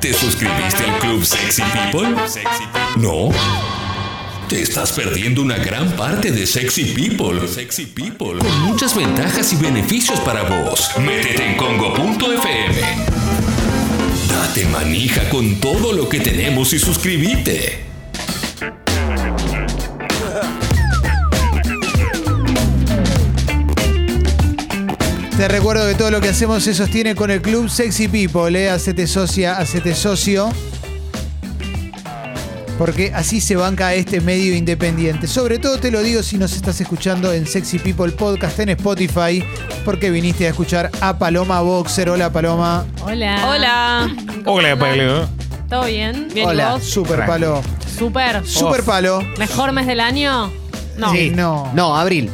[0.00, 2.14] ¿Te suscribiste al Club Sexy People?
[2.96, 3.28] ¿No?
[4.48, 7.46] Te estás perdiendo una gran parte de Sexy People.
[7.46, 8.38] Sexy People.
[8.38, 10.90] Con muchas ventajas y beneficios para vos.
[10.98, 12.80] Métete en congo.fm.
[14.26, 17.89] Date manija con todo lo que tenemos y suscríbete.
[25.40, 28.68] Te recuerdo que todo lo que hacemos se sostiene con el Club Sexy People, ¿eh?
[28.68, 30.50] Hacete socia, hacete socio.
[32.76, 35.26] Porque así se banca este medio independiente.
[35.26, 39.42] Sobre todo te lo digo si nos estás escuchando en Sexy People Podcast en Spotify,
[39.82, 42.10] porque viniste a escuchar a Paloma Boxer.
[42.10, 42.84] Hola Paloma.
[43.02, 43.46] Hola.
[43.48, 44.14] Hola.
[44.44, 45.26] Hola, Pablo.
[45.70, 46.28] ¿Todo bien?
[46.34, 46.84] Bien, ¿y Hola, vos?
[46.84, 47.62] super palo.
[47.96, 48.46] Súper.
[48.46, 49.22] Super palo.
[49.38, 50.52] ¿Mejor mes del año?
[50.98, 51.12] No.
[51.12, 51.72] Sí, no.
[51.72, 52.28] No, abril.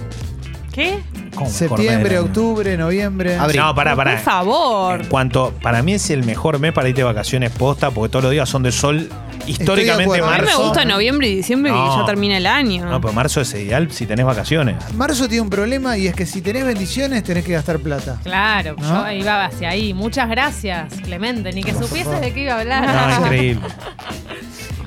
[0.73, 0.98] ¿Qué?
[1.36, 3.36] ¿Cómo Septiembre, octubre, noviembre.
[3.36, 3.60] Abril.
[3.60, 4.12] No, pará, pará.
[4.12, 5.00] Por favor.
[5.02, 8.24] En cuanto, para mí es el mejor mes para irte de vacaciones posta, porque todos
[8.24, 9.08] los días son de sol.
[9.46, 10.27] Históricamente acuerdo.
[10.27, 10.62] A mí me marzo.
[10.64, 11.91] gusta noviembre y diciembre No.
[11.91, 12.84] que ya termina el año.
[12.86, 14.77] No, pero marzo es ideal si tenés vacaciones.
[14.94, 18.18] Marzo tiene un problema y es que si tenés bendiciones tenés que gastar plata.
[18.24, 19.05] Claro, ¿No?
[19.06, 19.94] yo iba hacia ahí.
[19.94, 21.52] Muchas gracias, Clemente.
[21.52, 23.11] Ni que supieses de qué iba a hablar.
[23.20, 23.66] No, increíble.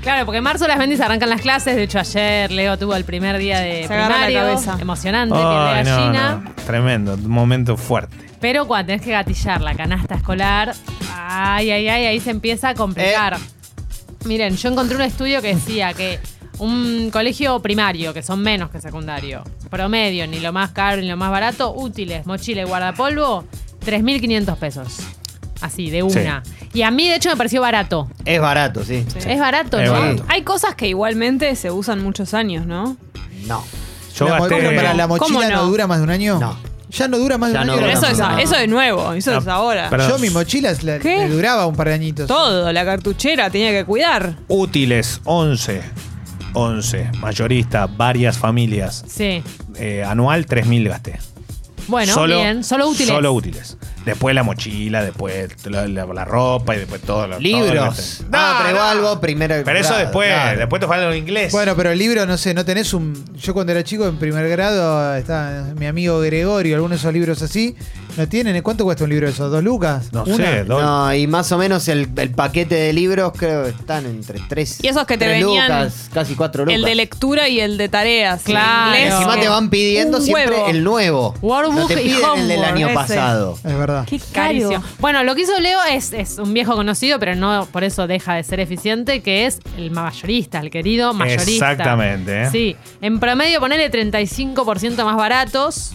[0.02, 1.75] Claro, porque en marzo las bendis arrancan las clases.
[1.75, 4.39] De hecho, ayer Leo tuvo el primer día de Se la primario.
[4.39, 4.78] cabeza.
[4.80, 6.42] Emocionante, piel de no, gallina.
[6.45, 6.64] no.
[6.66, 8.16] Tremendo, un momento fuerte.
[8.39, 10.73] Pero cuando tenés que gatillar la canasta escolar,
[11.14, 13.38] ay, ay, ay, ahí se empieza a complicar.
[14.25, 16.20] Miren, yo encontré un estudio que decía que
[16.59, 21.17] un colegio primario, que son menos que secundario, promedio, ni lo más caro ni lo
[21.17, 23.45] más barato, útiles, mochila y guardapolvo,
[23.86, 24.97] 3.500 pesos.
[25.61, 26.43] Así, de una.
[26.73, 28.09] Y a mí, de hecho, me pareció barato.
[28.25, 29.05] Es barato, sí.
[29.27, 29.93] Es barato, Es ¿no?
[29.99, 30.23] barato.
[30.27, 32.95] Hay cosas que igualmente se usan muchos años, ¿no?
[33.45, 33.63] No.
[34.15, 34.55] Yo La mo- gasté.
[34.57, 35.63] pero para la ¿Cómo mochila no?
[35.63, 35.69] no?
[35.69, 36.39] dura más de un año.
[36.39, 36.57] No.
[36.91, 37.81] Ya no dura más de un no año.
[37.81, 38.41] dura la Pero eso, es, mochila.
[38.41, 39.87] eso es nuevo, eso es ahora.
[39.89, 41.17] pero- Yo mi mochila es la- ¿Qué?
[41.17, 42.27] me duraba un par de añitos.
[42.27, 44.35] Todo, la cartuchera tenía que cuidar.
[44.47, 45.81] Útiles, 11.
[46.53, 47.11] 11.
[47.19, 49.05] Mayorista, varias familias.
[49.07, 49.43] Sí.
[49.76, 51.20] Eh, anual, 3.000 gasté.
[51.87, 53.08] Bueno, bien, solo útiles.
[53.08, 53.77] Solo útiles.
[54.05, 57.73] Después la mochila, después la, la- la ropa y después todo lo todo lo Libros.
[57.98, 58.23] gasté.
[58.32, 59.21] ah, No, prevalvo, no.
[59.21, 59.55] primero.
[59.64, 60.60] Pero eso grado, después, claro.
[60.60, 61.52] después te falta lo inglés.
[61.52, 63.23] Bueno, pero el libro, no sé, no tenés un.
[63.36, 67.42] Yo cuando era chico en primer grado, estaba mi amigo Gregorio, algunos de esos libros
[67.42, 67.76] así.
[68.17, 68.61] ¿No tienen?
[68.64, 69.52] ¿Cuánto cuesta un libro de esos?
[69.52, 70.11] ¿Dos lucas?
[70.11, 70.36] no ¿Una?
[70.36, 74.05] sé, dos- No, y más o menos el, el paquete de libros creo que están
[74.08, 74.80] entre tres.
[74.82, 76.76] Y esos que te tres venían, lucas, casi cuatro lucas.
[76.80, 78.42] El de lectura y el de tareas.
[78.43, 78.98] Claro.
[78.98, 80.67] Y encima te van pidiendo un siempre huevo.
[80.67, 81.36] el nuevo.
[81.42, 82.95] Workbook no te y piden el del homework, año ese.
[82.95, 83.58] pasado.
[83.64, 83.98] Es verdad.
[84.08, 84.71] Qué Carísimo.
[84.71, 84.83] caro.
[84.99, 88.36] Bueno, lo que hizo Leo es, es un viejo conocido, pero no por eso deja
[88.36, 91.71] de ser eficiente, que es el mayorista, el querido mayorista.
[91.71, 92.49] Exactamente, ¿eh?
[92.52, 92.76] Sí.
[93.02, 95.93] En promedio, ponele 35% más baratos.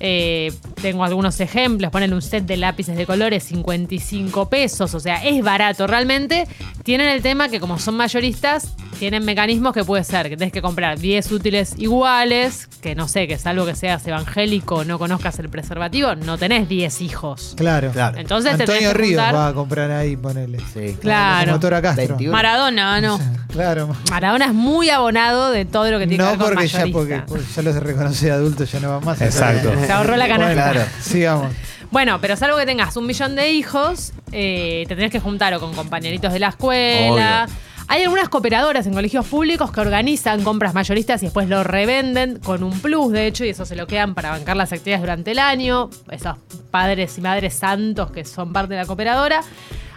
[0.00, 1.90] Eh, tengo algunos ejemplos.
[1.90, 4.94] Ponele un set de lápices de colores, 55 pesos.
[4.94, 6.46] O sea, es barato realmente.
[6.82, 10.60] Tienen el tema que como son mayoristas, tienen mecanismos que puede ser que tenés que
[10.62, 15.38] comprar 10 útiles iguales, que no sé, que salvo que seas evangélico o no conozcas
[15.38, 17.54] el preservativo, no tenés 10 hijos.
[17.56, 17.90] Claro.
[17.92, 18.18] Claro.
[18.18, 20.58] Entonces te Antonio tenés que Ríos juntar- va a comprar ahí, ponele.
[20.72, 20.96] Sí.
[21.00, 21.52] Claro.
[21.52, 22.06] Motora Castro.
[22.08, 22.32] 21.
[22.32, 23.18] Maradona, no.
[23.54, 23.94] Claro.
[24.10, 27.24] Maradona es muy abonado de todo lo que tiene No que ver con porque ya,
[27.24, 29.20] porque ya los reconoce de adultos, ya no va más.
[29.22, 29.72] Exacto.
[29.96, 30.54] Ahorró la canasta.
[30.54, 30.90] Bueno, Claro.
[31.00, 31.52] sigamos.
[31.90, 35.60] Bueno, pero salvo que tengas un millón de hijos, eh, te tenés que juntar o
[35.60, 37.46] con compañeritos de la escuela.
[37.86, 42.62] Hay algunas cooperadoras en colegios públicos que organizan compras mayoristas y después lo revenden con
[42.64, 45.38] un plus, de hecho, y eso se lo quedan para bancar las actividades durante el
[45.38, 45.90] año.
[46.10, 46.38] Esos
[46.70, 49.42] padres y madres santos que son parte de la cooperadora.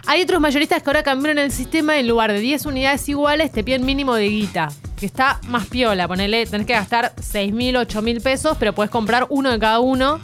[0.06, 3.50] Hay otros mayoristas que ahora cambiaron el sistema y en lugar de 10 unidades iguales
[3.52, 6.06] te piden mínimo de guita, que está más piola.
[6.08, 9.80] Ponele, tenés que gastar 6 mil, 8 mil pesos, pero puedes comprar uno de cada
[9.80, 10.20] uno.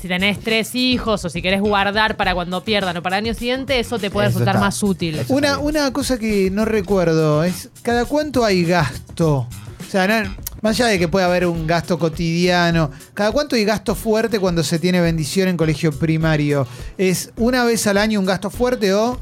[0.00, 3.34] Si tenés tres hijos o si querés guardar para cuando pierdan o para el año
[3.34, 4.66] siguiente, eso te puede Eso resultar está.
[4.66, 5.20] más útil.
[5.28, 9.48] Una, una cosa que no recuerdo es, ¿cada cuánto hay gasto?
[9.48, 13.64] O sea, no- más allá de que puede haber un gasto cotidiano, ¿cada cuánto hay
[13.64, 16.66] gasto fuerte cuando se tiene bendición en colegio primario?
[16.98, 19.18] ¿Es una vez al año un gasto fuerte o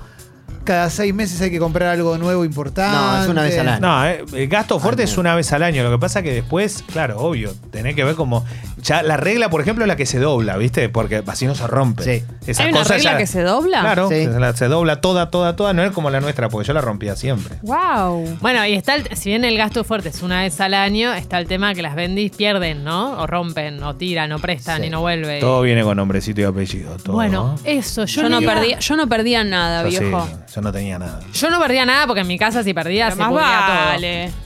[0.64, 2.96] cada seis meses hay que comprar algo nuevo importante?
[2.96, 3.80] No, es una vez al año.
[3.80, 5.82] No, eh, el gasto fuerte Al es una vez al año.
[5.84, 8.44] Lo que pasa que después, claro, obvio, tenés que ver como.
[8.82, 10.88] Ya la regla, por ejemplo, es la que se dobla, ¿viste?
[10.90, 12.02] Porque así no se rompe.
[12.02, 12.24] Sí.
[12.46, 13.80] Esas ¿Hay una regla ya- que se dobla?
[13.80, 14.24] Claro, Sí.
[14.24, 15.72] se, la- se dobla toda, toda, toda.
[15.72, 17.56] No es como la nuestra, porque yo la rompía siempre.
[17.62, 18.38] Wow.
[18.40, 21.38] Bueno, y está el- si bien el gasto fuerte es una vez al año, está
[21.38, 23.12] el tema que las bendis pierden, ¿no?
[23.20, 24.86] O rompen, o tiran, o prestan Sí.
[24.88, 25.40] y no vuelve.
[25.40, 26.96] Todo viene con nombrecito y apellido.
[26.98, 27.58] Todo, bueno, ¿no?
[27.64, 30.28] eso, yo, Yo no, perdía, yo no perdía nada, Yo sí, viejo.
[30.54, 31.20] Yo no tenía nada.
[31.32, 34.30] Yo no perdía nada porque en mi casa si perdía Pero se más pudría vale.
[34.30, 34.44] todo.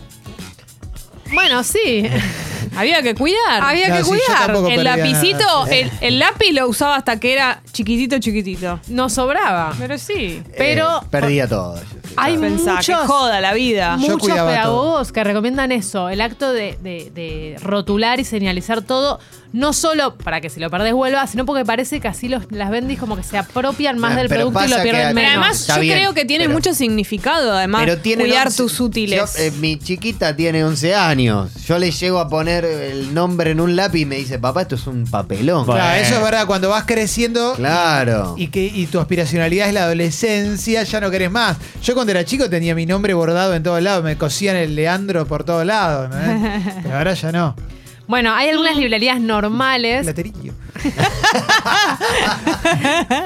[1.35, 2.09] Bueno, sí.
[2.77, 3.63] Había que cuidar.
[3.63, 4.47] Había No, que sí, yo cuidar.
[4.47, 5.75] tampoco el perdía lapicito, nada.
[5.75, 8.81] el, el lápiz lo usaba hasta que era chiquitito, chiquitito.
[8.89, 9.73] No sobraba.
[9.79, 10.43] Pero sí.
[10.57, 11.81] Pero Eh, perdía todo.
[12.17, 13.93] hay Pensá, muchos, que joda la vida.
[13.97, 18.83] Yo muchos cuidaba pedagogos que recomiendan eso, el acto de, de- de rotular y señalizar
[18.83, 19.19] todo,
[19.53, 22.71] no solo para que si lo perdés vuelva, sino porque parece que así los, las
[22.71, 25.31] bendis como que se apropian más Ah, del producto y lo pierden Pero Pero menos.
[25.33, 28.57] además, Está yo bien, creo que tiene pero- mucho significado, además, Pero tiene cuidar 11
[28.63, 29.19] tus útiles.
[29.37, 31.55] Yo, eh, mi chiquita tiene 11 años.
[31.67, 34.75] Yo le llego a poner el nombre en un lápiz y me dice, papá, esto
[34.75, 35.65] es un papelón.
[35.67, 35.81] Bueno.
[35.83, 38.35] Claro, eso es verdad, cuando vas creciendo Claro.
[38.37, 41.57] y que y tu aspiracionalidad es la adolescencia, ya no querés más.
[41.83, 45.27] Yo cuando era chico tenía mi nombre bordado en todos lados, me cosían el Leandro
[45.27, 46.17] por todos lados, ¿no?
[46.83, 47.57] pero ahora ya no.
[48.09, 50.03] Bueno, hay algunas librerías normales.
[50.05, 50.55] Platerillo.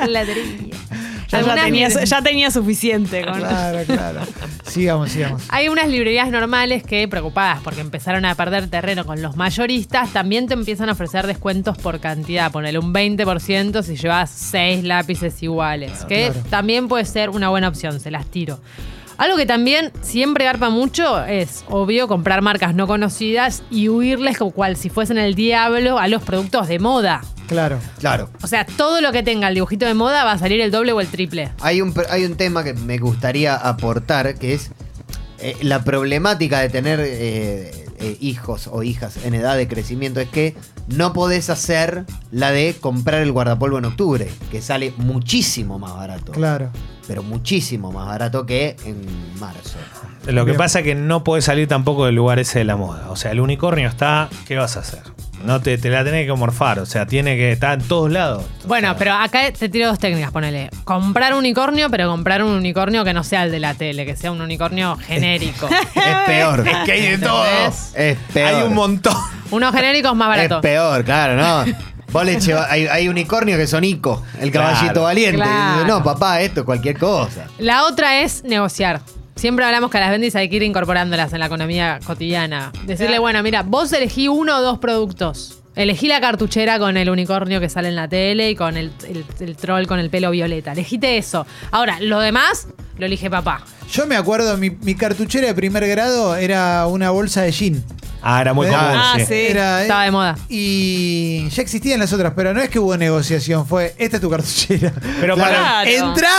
[0.04, 0.76] Platería.
[1.32, 3.38] Ya, tenía, libre- ya tenía suficiente con.
[3.38, 4.20] Claro, claro.
[4.66, 5.42] Sigamos, sigamos.
[5.48, 10.46] Hay unas librerías normales que, preocupadas porque empezaron a perder terreno con los mayoristas, también
[10.46, 12.50] te empiezan a ofrecer descuentos por cantidad.
[12.52, 16.04] Ponele un 20% si llevas seis lápices iguales.
[16.08, 16.48] que Claro.
[16.50, 18.60] también puede ser una buena opción, se las tiro.
[19.18, 24.50] Algo que también siempre garpa mucho es, obvio, comprar marcas no conocidas y huirles como
[24.50, 27.20] cual si fuesen el diablo a los productos de moda.
[27.46, 27.78] Claro.
[27.98, 28.30] Claro.
[28.42, 30.92] O sea, todo lo que tenga el dibujito de moda va a salir el doble
[30.92, 31.50] o el triple.
[31.60, 34.70] Hay un, hay un tema que me gustaría aportar, que es
[35.38, 40.20] eh, la problemática de tener eh, eh, hijos o hijas en edad de crecimiento.
[40.20, 40.56] Es que
[40.88, 46.32] no podés hacer la de comprar el guardapolvo en octubre, que sale muchísimo más barato.
[46.32, 46.70] Claro.
[47.06, 49.04] Pero muchísimo más barato que en
[49.40, 49.78] marzo.
[50.26, 50.58] Lo que Bien.
[50.58, 53.10] pasa es que no podés salir tampoco del lugar ese de la moda.
[53.10, 55.02] O sea, el unicornio está, ¿qué vas a hacer?
[55.44, 58.44] No te, te la tenés que morfar, o sea, tiene que estar en todos lados.
[58.64, 60.70] Bueno, pero acá te tiro dos técnicas, ponele.
[60.84, 64.16] Comprar un unicornio, pero comprar un unicornio que no sea el de la tele, que
[64.16, 65.68] sea un unicornio genérico.
[65.94, 66.66] Es peor.
[66.66, 67.44] Es que hay de todo.
[67.94, 68.48] Es peor.
[68.54, 69.14] Hay un montón.
[69.50, 70.56] Uno genérico es más barato.
[70.56, 71.72] Es peor, claro, ¿no?
[72.12, 75.02] Vos le lleva- hay, hay unicornios que son Ico, el caballito Claro.
[75.02, 75.36] valiente.
[75.38, 75.70] Claro.
[75.70, 77.46] Y dice, no, papá, esto es cualquier cosa.
[77.58, 79.00] La otra es negociar.
[79.42, 82.70] Siempre hablamos que a las bendis hay que ir incorporándolas en la economía cotidiana.
[82.86, 85.58] Decirle, bueno, mira, vos elegí uno o dos productos.
[85.74, 89.24] Elegí la cartuchera con el unicornio que sale en la tele y con el, el-
[89.40, 90.70] el troll con el pelo violeta.
[90.70, 91.44] Elegite eso.
[91.72, 92.68] Ahora, lo demás
[92.98, 93.64] lo elige papá.
[93.90, 97.84] Yo me acuerdo, mi, mi cartuchera de primer grado era una bolsa de gin.
[98.22, 98.80] Ah, era muy común.
[98.82, 99.24] ah, sí.
[99.26, 99.34] sí.
[99.34, 100.36] Era, Estaba de moda.
[100.48, 104.30] Y ya existían las otras, pero no es que hubo negociación, fue, esta es tu
[104.30, 104.92] cartuchera.
[105.20, 105.52] Pero Claro.
[105.54, 105.82] para.
[105.84, 105.90] Claro.
[106.08, 106.30] Entrá,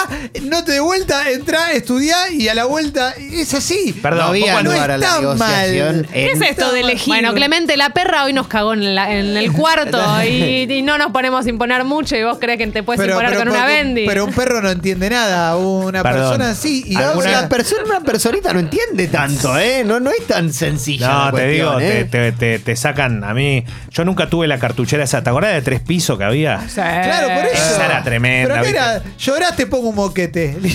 [0.44, 3.94] no te de vuelta, entrá, estudiá y a la vuelta es así.
[4.02, 5.96] Perdón, no había ¿cómo no lugar a la está negociación.
[5.98, 6.08] mal.
[6.12, 7.08] ¿Qué es esto de elegir?
[7.08, 10.98] Bueno, Clemente, la perra hoy nos cagó en, la- en el cuarto y, y no
[10.98, 14.06] nos ponemos a imponer mucho y vos crees que te puedes imponer con una bendy.
[14.08, 16.22] pero un perro no entiende nada, una Perdón.
[16.22, 16.84] persona así.
[16.88, 19.84] Y ¿Alguna- una, persona, una personita no entiende tanto, ¿eh?
[19.86, 21.08] No, no es tan sencilla.
[21.08, 23.64] No, la te digo, te, te- te- te sacan a mí.
[23.92, 25.24] Yo nunca tuve la cartuchera esa.
[25.24, 26.60] ¿Te acordás de tres pisos que había?
[26.68, 26.76] Sí.
[26.76, 27.54] Claro, por eso.
[27.76, 28.78] Esa era tremenda, Pero que ¿viste?
[28.86, 30.58] era, llorás, te pongo un moquete.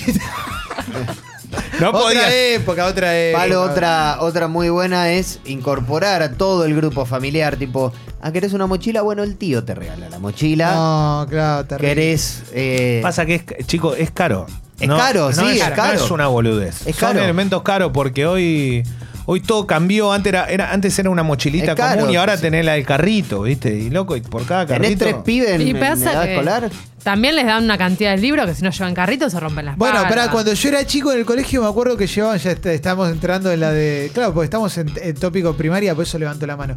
[1.80, 2.32] No otra podías.
[2.32, 3.42] época, otra época.
[3.44, 8.52] Palo, otra, otra muy buena es incorporar a todo el grupo familiar, tipo, ah, ¿querés
[8.52, 9.02] una mochila?
[9.02, 10.74] Bueno, el tío te regala la mochila.
[10.74, 11.88] No, claro, terrible.
[11.94, 12.42] ¿Querés...?
[12.52, 14.46] eh, Pasa que es, chico, es caro.
[14.80, 15.94] Es caro, sí, es, es caro.
[15.98, 16.86] No es una boludez.
[16.86, 17.22] Es Son caro.
[17.24, 18.82] elementos caros porque hoy,
[19.30, 20.10] hoy todo cambió.
[20.10, 22.00] Antes era, era, antes era una mochilita Es caro.
[22.00, 23.74] común y ahora tenés la del carrito, ¿viste?
[23.74, 25.04] Y loco, y por cada ¿Tenés carrito.
[25.04, 26.70] tres pibes en, Y en edad que escolar?
[27.02, 29.76] también les dan una cantidad de libros que si no llevan carrito se rompen las
[29.76, 30.08] Bueno, patas.
[30.10, 33.10] para cuando yo era chico en el colegio me acuerdo que llevaban, ya est- estamos
[33.10, 34.10] entrando en la de.
[34.14, 36.76] Claro, porque estamos en, en tópico primaria, por eso levanto la mano.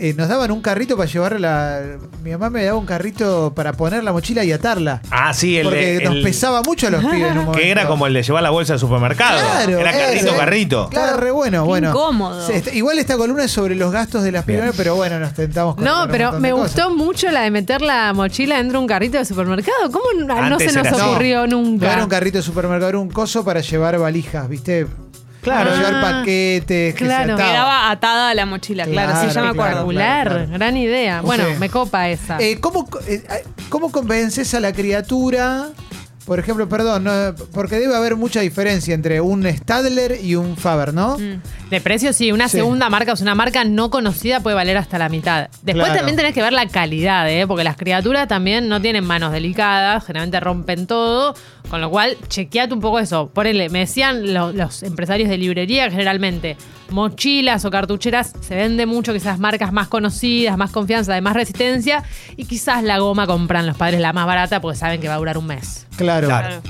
[0.00, 1.80] Eh, nos daban un carrito para llevar la.
[2.22, 5.02] Mi mamá me daba un carrito para poner la mochila y atarla.
[5.10, 6.04] Ah, sí, el porque de.
[6.04, 7.52] nos el- pesaba mucho a los pibes en un momento.
[7.58, 9.38] Que era como el de llevar la bolsa al supermercado.
[9.40, 10.36] Claro, era carrito, ese.
[10.36, 10.88] carrito.
[10.90, 11.90] Claro, re bueno, bueno.
[11.90, 12.48] incómodo.
[12.48, 15.74] Está- igual esta columna es sobre los gastos de las primeras, pero bueno, nos tentamos
[15.74, 16.96] con No, pero me de gustó cosas.
[16.96, 19.90] mucho la de meter la mochila dentro de un carrito de supermercado.
[19.90, 21.92] ¿Cómo no se nos ocurrió No nunca?
[21.92, 24.86] era un carrito de supermercado, era un coso para llevar valijas, ¿viste?
[25.48, 25.70] Claro.
[25.70, 27.26] Para llevar Ah, paquetes, que claro.
[27.26, 27.50] se ataban.
[27.52, 29.88] Quedaba atada a la mochila, claro, sí, ya me Claro, acuerdo.
[29.88, 30.46] claro.
[30.50, 31.20] Gran idea.
[31.20, 32.38] O Bueno, sea, me copa esa.
[32.40, 33.22] Eh, ¿cómo, eh,
[33.68, 35.68] ¿Cómo convences a la criatura?
[36.28, 37.10] Por ejemplo, perdón, no,
[37.52, 41.16] porque debe haber mucha diferencia entre un Stadler y un Faber, ¿no?
[41.18, 41.40] Mm.
[41.70, 42.58] De precio, sí, una Sí.
[42.58, 45.48] segunda marca, o sea, una marca no conocida puede valer hasta la mitad.
[45.62, 45.96] Después Claro.
[45.96, 47.46] también tenés que ver la calidad, ¿eh?
[47.46, 51.34] porque las criaturas también no tienen manos delicadas, generalmente rompen todo,
[51.70, 53.30] con lo cual chequeate un poco eso.
[53.32, 56.56] Ponele, me decían lo- los empresarios de librería generalmente
[56.90, 62.02] mochilas o cartucheras se vende mucho, quizás marcas más conocidas, más confianza, de más resistencia,
[62.36, 65.18] y quizás la goma compran los padres la más barata porque saben que va a
[65.18, 65.86] durar un mes.
[65.96, 66.26] Claro.
[66.28, 66.62] Claro.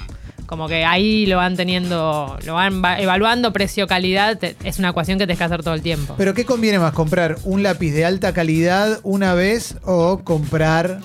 [0.47, 4.39] Como que ahí lo van teniendo, lo van va- evaluando precio-calidad.
[4.39, 6.15] te- Es una ecuación que tenés que hacer todo el tiempo.
[6.17, 6.93] Pero ¿qué conviene más?
[6.95, 11.01] ¿Comprar un lápiz de alta calidad una vez o comprar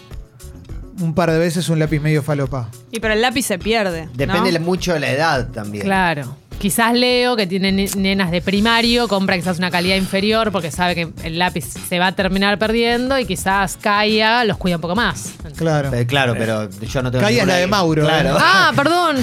[1.02, 2.70] un par de veces un lápiz medio falopa?
[2.92, 4.08] Y pero el lápiz se pierde.
[4.14, 4.60] Depende ¿no?
[4.66, 5.84] mucho de la edad también.
[5.84, 6.38] Claro.
[6.64, 10.96] Quizás Leo, que tiene ne- nenas de primario, compra quizás una calidad inferior porque sabe
[10.96, 14.96] que el lápiz se va a terminar perdiendo y quizás Kaya los cuida un poco
[14.96, 15.34] más.
[15.58, 15.94] Claro.
[15.94, 18.30] Eh, claro, pero yo no tengo Kaya es la de Mauro, Claro.
[18.38, 18.40] ¿eh?
[18.42, 19.18] Ah, perdón.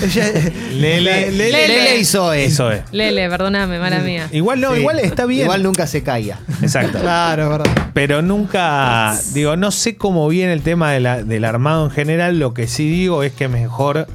[0.75, 1.30] Lele.
[1.32, 1.66] Lele.
[1.68, 2.04] Lele.
[2.92, 4.28] Lele, perdóname, mala mía.
[4.32, 4.80] Igual no, Sí.
[4.80, 5.44] igual está bien.
[5.44, 6.40] Igual nunca se calla.
[6.61, 6.99] Exacto.
[7.00, 7.88] Claro, es verdad.
[7.94, 12.38] Pero nunca, digo, no sé cómo viene el tema de la- del armado en general.
[12.38, 14.06] Lo que sí digo es que mejor,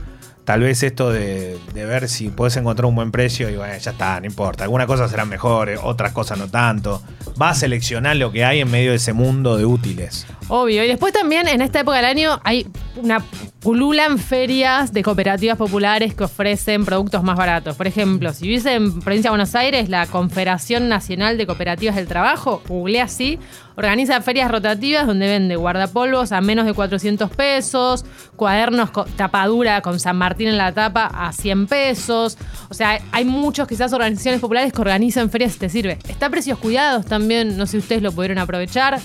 [0.46, 3.92] tal vez esto de, de ver si puedes encontrar un buen precio y bueno, ya
[3.92, 4.64] está, no importa.
[4.64, 7.02] Algunas cosas serán mejores, otras cosas no tanto.
[7.42, 10.26] Va a seleccionar lo que hay en medio de ese mundo de útiles.
[10.48, 10.84] Obvio.
[10.84, 13.24] Y después también en esta época del año hay una
[13.66, 17.76] pululan ferias de cooperativas populares que ofrecen productos más baratos.
[17.76, 22.08] Por ejemplo, si vives en provincia de Buenos Aires, la Confederación Nacional de Cooperativas del
[22.08, 23.40] Trabajo, google así,
[23.76, 30.00] organiza ferias rotativas donde vende guardapolvos a menos de 400 pesos, cuadernos con tapadura con
[30.00, 32.38] San Martín en la tapa a 100 pesos.
[32.70, 35.98] O sea, hay muchos quizás organizaciones populares que organizan ferias si te sirve.
[36.08, 39.00] Está a precios cuidados también, no sé si ustedes lo pudieron aprovechar.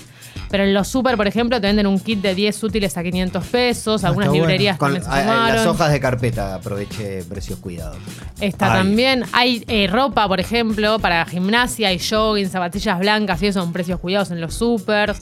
[0.51, 3.45] Pero en los super, por ejemplo, te venden un kit de 10 útiles a 500
[3.47, 4.03] pesos.
[4.03, 4.45] Algunas está bueno.
[4.47, 5.55] librerías Con también se a- a- sumaron.
[5.55, 7.97] las hojas de carpeta aproveché precios cuidados.
[8.41, 8.79] Está Ay.
[8.79, 9.23] también.
[9.31, 13.99] Hay eh, ropa, por ejemplo, para gimnasia y jogging, zapatillas blancas y eso son precios
[14.01, 15.21] cuidados en los supers.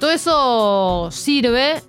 [0.00, 1.80] Todo eso sirve.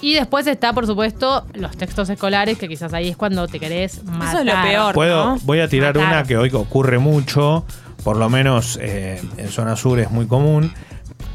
[0.00, 4.04] Y después está, por supuesto, los textos escolares, que quizás ahí es cuando te querés
[4.04, 4.28] matar.
[4.28, 4.94] Eso es lo peor.
[4.94, 5.38] Puedo, ¿no?
[5.42, 6.08] voy a tirar Matar.
[6.12, 7.66] una que hoy ocurre mucho,
[8.04, 10.72] por lo menos eh, en zona sur es muy común,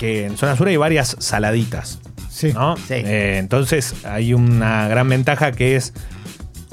[0.04, 1.98] que en zona sur hay varias saladitas.
[2.30, 2.52] Sí.
[2.52, 2.76] ¿no?
[2.76, 2.96] Sí.
[2.96, 5.94] Eh, entonces hay una gran ventaja que es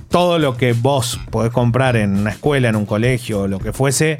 [0.09, 4.19] todo lo que vos podés comprar en una escuela, en un colegio, lo que fuese,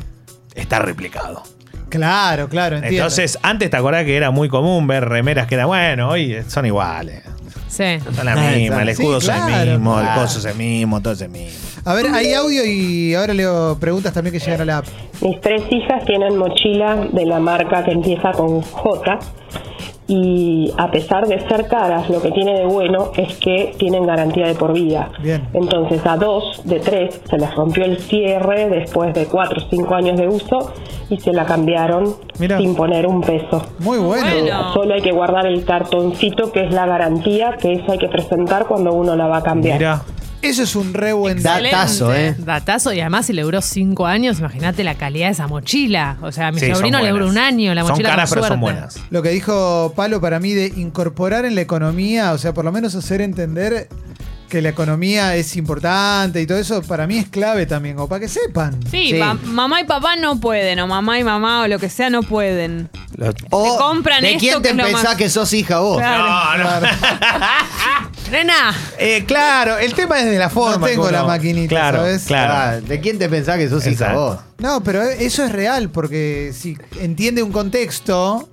[0.55, 1.43] está replicado.
[1.89, 2.99] Claro, claro, entiendo.
[2.99, 6.67] Entonces, antes te acordás que era muy común ver remeras que eran, bueno, hoy son
[6.67, 7.25] iguales.
[7.71, 7.85] Sí.
[8.15, 10.09] Son las Ah, mismas, el sí, escudo es el claro, mismo, claro.
[10.09, 11.59] el coso es el mismo, todo es el mismo.
[11.85, 14.87] A ver, hay audio y ahora leo preguntas también que llegan a la app.
[15.23, 19.19] Mis tres hijas tienen mochila de la marca que empieza con J
[20.13, 24.49] y a pesar de ser caras, lo que tiene de bueno es que tienen garantía
[24.49, 25.09] de por vida.
[25.23, 25.47] Bien.
[25.55, 29.95] Entonces a dos de tres se les rompió el cierre después de cuatro o cinco
[29.95, 30.73] años de uso
[31.11, 32.59] y se la cambiaron Mira.
[32.59, 33.63] sin poner un peso.
[33.79, 34.27] Muy bueno.
[34.29, 34.73] Bueno.
[34.73, 38.67] Solo hay que guardar el cartoncito que es la garantía, que eso hay que presentar
[38.67, 39.79] cuando uno la va a cambiar.
[39.79, 40.03] Mira,
[40.43, 42.35] Eso es un re buen Da- Datazo, ¿eh?
[42.39, 46.17] Datazo, y además si le duró cinco años, imagínate la calidad de esa mochila.
[46.23, 47.33] O sea, a mi Sí, son sobrino le duró buenas.
[47.33, 48.75] un año la Son mochila caras, con pero son suerte.
[48.81, 49.01] buenas.
[49.11, 52.73] Lo que dijo Palo para mí de incorporar en la economía, o sea, por lo
[52.73, 53.89] menos hacer entender
[54.51, 58.21] que la economía es importante y todo eso, para mí es clave también, o para
[58.21, 58.79] que sepan.
[58.91, 59.15] Sí, Sí.
[59.15, 62.23] ma- mamá y papá no pueden, o mamá y mamá o lo que sea no
[62.23, 62.91] pueden.
[63.17, 65.79] Lo- O compran ¿De esto, quién que te es lo pensás más- que sos hija
[65.79, 66.03] vos?
[66.03, 66.87] No, no.
[68.31, 70.79] Nena, Eh, claro, el tema es de la forma.
[70.79, 72.25] No tengo que la maquinita, claro, ¿sabes?
[72.25, 72.53] Claro.
[72.55, 74.19] Ah, ¿De quién te pensás que sos hija Exacto.
[74.21, 74.39] vos?
[74.59, 78.49] No, pero eso es real, porque si entiende un contexto,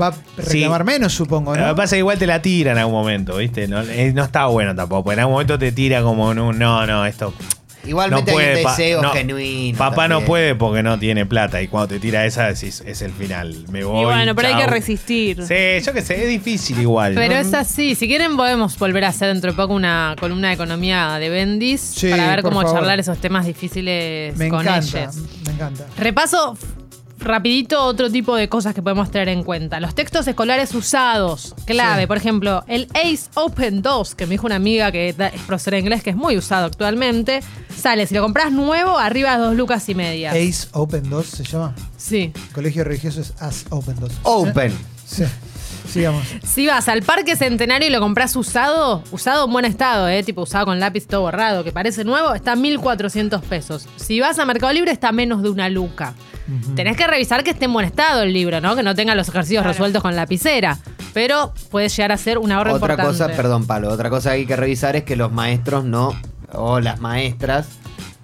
[0.00, 0.86] va, a reclamar Sí.
[0.86, 3.68] menos, supongo, Lo que pasa es que igual te la tira en algún momento, ¿viste?
[3.68, 5.04] No, eh, no está bueno tampoco.
[5.04, 6.58] porque En algún momento te tira como en un.
[6.58, 7.34] No, no, esto.
[7.82, 9.78] Igualmente no hay puede, un pa- deseo no, genuino.
[9.78, 11.62] Papá no puede porque no tiene plata.
[11.62, 13.64] Y cuando te tira esa, decís, es el final.
[13.70, 14.02] Me voy.
[14.02, 15.38] Y bueno, pero hay que resistir.
[15.46, 17.14] Sí, yo qué sé, es difícil igual.
[17.14, 17.40] pero ¿no?
[17.40, 17.94] es así.
[17.94, 21.80] Si quieren, podemos volver a hacer dentro de poco una columna de economía de Bendis
[21.80, 22.76] Sí, para ver cómo favor.
[22.76, 25.16] charlar esos temas difíciles Me con encanta, ellos.
[25.46, 25.86] me encanta.
[25.96, 26.58] Repaso
[27.20, 29.80] rapidito otro tipo de cosas que podemos tener en cuenta.
[29.80, 32.02] Los textos escolares usados, clave.
[32.02, 32.06] Sí.
[32.06, 35.80] Por ejemplo, el Ace Open 2, que me dijo una amiga que es profesora de
[35.80, 37.40] inglés, que es muy usado actualmente,
[37.76, 40.32] sale, si lo compras nuevo, arriba de dos lucas y media.
[40.32, 41.74] Ace Open 2 se llama.
[41.96, 42.32] Sí.
[42.34, 44.12] El colegio religioso es As Open 2.
[44.22, 44.72] Open.
[45.04, 45.24] Sí.
[45.88, 46.24] Sigamos.
[46.44, 50.42] Si vas al Parque Centenario y lo compras usado, usado en buen estado, eh, tipo
[50.42, 53.88] usado con lápiz todo borrado, que parece nuevo, está 1.400 pesos.
[53.96, 56.14] Si vas a Mercado Libre está menos de una luca.
[56.74, 58.76] Tenés que revisar que esté en buen estado el libro, ¿no?
[58.76, 60.78] Que no tenga los ejercicios resueltos con lapicera.
[61.12, 63.18] Pero puede llegar a ser un ahorro Otra importante.
[63.18, 66.14] cosa, perdón, Palo, otra cosa que hay que revisar es que los maestros no,
[66.52, 67.66] o las maestras,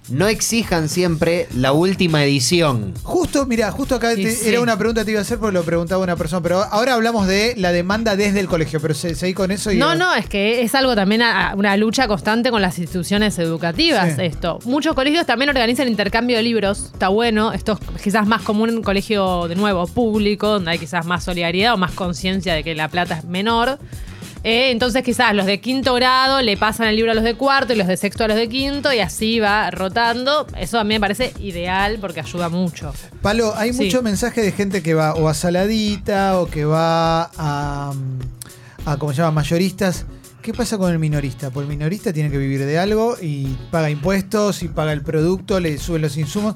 [0.09, 2.93] no exijan siempre la última edición.
[3.03, 4.49] Justo, mira, justo acá Sí, te- sí.
[4.49, 6.93] era una pregunta que te iba a hacer porque lo preguntaba una persona, pero ahora
[6.93, 9.77] hablamos de la demanda desde el colegio, pero se, seguí con eso y...
[9.77, 13.37] No, no, es que es algo también, a- a- una lucha constante con las instituciones
[13.39, 14.21] educativas, Sí.
[14.23, 14.59] esto.
[14.65, 18.75] Muchos colegios también organizan intercambio de libros, está bueno, esto es quizás más común en
[18.77, 22.75] un colegio, de nuevo, público, donde hay quizás más solidaridad o más conciencia de que
[22.75, 23.77] la plata es menor.
[24.43, 27.73] Eh, entonces quizás los de quinto grado le pasan el libro a los de cuarto
[27.73, 30.47] y los de sexto a los de quinto y así va rotando.
[30.57, 32.93] Eso a mí me parece ideal porque ayuda mucho.
[33.21, 33.85] Palo, hay Sí.
[33.85, 38.97] mucho mensaje de gente que va o a Saladita o que va a, mm, a
[38.97, 39.31] ¿cómo se llama?
[39.41, 40.05] Mayoristas.
[40.41, 41.49] ¿Qué pasa con el minorista?
[41.49, 45.59] Pues el minorista tiene que vivir de algo y paga impuestos y paga el producto,
[45.59, 46.55] le suben los insumos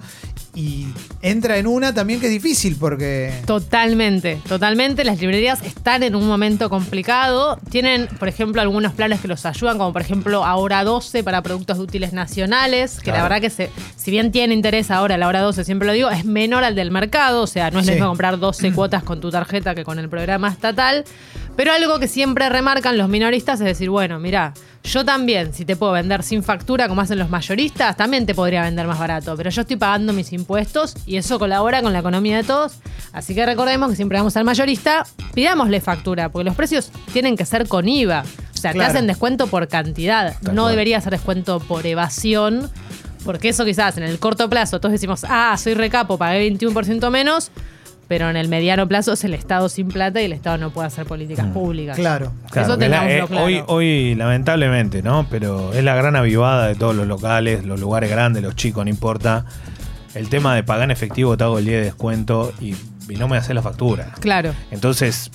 [0.53, 0.87] y
[1.21, 3.33] entra en una también que es difícil porque...
[3.45, 5.03] Totalmente, totalmente.
[5.05, 7.57] Las librerías están en un momento complicado.
[7.69, 11.77] Tienen, por ejemplo, algunos planes que los ayudan, como por ejemplo ahora 12 para productos
[11.77, 15.39] de útiles nacionales, que la verdad que se, si bien tiene interés ahora la hora
[15.39, 17.43] 12, siempre lo digo, es menor al del mercado.
[17.43, 17.95] O sea, no es lo Sí.
[17.95, 21.05] mismo comprar 12 cuotas con tu tarjeta que con el programa estatal.
[21.55, 24.53] Pero algo que siempre remarcan los minoristas es decir, bueno, mira,
[24.83, 28.63] yo también, si te puedo vender sin factura como hacen los mayoristas, también te podría
[28.63, 29.35] vender más barato.
[29.37, 32.73] Pero yo estoy pagando mis impuestos y eso colabora con la economía de todos.
[33.13, 37.45] Así que recordemos que siempre vamos al mayorista, pidámosle factura, porque los precios tienen que
[37.45, 38.23] ser con IVA.
[38.53, 38.91] O sea, Claro.
[38.91, 40.35] te hacen descuento por cantidad.
[40.41, 40.71] Tal no cual.
[40.73, 42.69] debería ser descuento por evasión.
[43.23, 47.51] Porque eso quizás en el corto plazo todos decimos, ah, soy recapo, pagué 21% menos,
[48.11, 50.87] pero en el mediano plazo es el Estado sin plata y el Estado no puede
[50.87, 51.95] hacer políticas públicas.
[51.95, 52.33] Claro.
[52.51, 53.45] Claro, Eso que la- tengámoslo eh, claro.
[53.45, 55.25] hoy, hoy, lamentablemente, ¿no?
[55.29, 58.89] Pero es la gran avivada de todos los locales, los lugares grandes, los chicos, no
[58.89, 59.45] importa.
[60.13, 62.75] El tema de pagar en efectivo, te hago el día de descuento y,
[63.07, 64.11] y no me haces la factura.
[64.19, 64.53] Claro.
[64.71, 65.31] Entonces,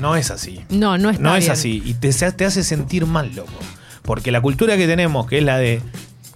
[0.00, 0.60] no es así.
[0.70, 1.84] No, no está No es así.
[1.86, 3.52] Y te, te hace sentir mal, loco.
[4.02, 5.80] Porque la cultura que tenemos, que es la de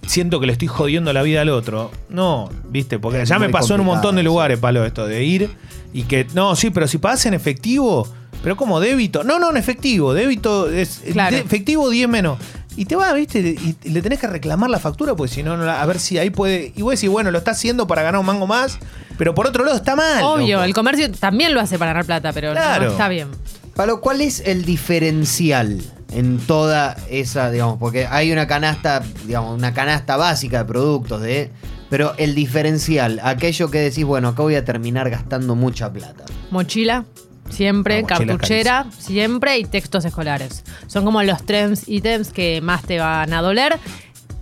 [0.07, 1.91] siento que le estoy jodiendo la vida al otro.
[2.09, 5.23] No, viste, porque Es ya me pasó en un montón de lugares, palo, esto, de
[5.23, 5.49] ir
[5.93, 8.07] y que, no, sí, pero si pagas en efectivo,
[8.43, 9.23] pero como débito.
[9.23, 11.35] No, no, en efectivo, débito es Claro.
[11.35, 12.39] de- efectivo 10 menos.
[12.75, 15.65] Y te va, viste, y le tenés que reclamar la factura, porque si no, no
[15.65, 16.73] la- a ver si ahí puede.
[16.75, 18.77] Y vos decís, bueno, lo está haciendo para ganar un mango más,
[19.17, 20.23] pero por otro lado está mal.
[20.23, 20.65] Obvio, loco.
[20.65, 22.85] el comercio también lo hace para ganar plata, pero no- Claro.
[22.85, 23.29] no está bien.
[23.77, 25.79] Palo, ¿cuál es el diferencial
[26.11, 31.51] en toda esa, digamos, porque hay una canasta, digamos, una canasta básica de productos, de,
[31.87, 36.25] pero el diferencial, aquello que decís, bueno, acá voy a terminar gastando mucha plata.
[36.49, 37.05] Mochila,
[37.51, 40.63] siempre, Ah, mochila cartuchera, siempre y textos escolares.
[40.87, 43.77] Son como los tres ítems que más te van a doler.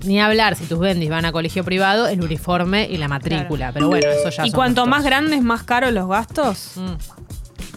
[0.06, 3.74] Ni hablar si tus bendis van a colegio privado, el uniforme y la matrícula.
[3.74, 6.72] Pero bueno, eso ya Y son cuanto más grandes, más caros los gastos.
[6.76, 6.94] Mm.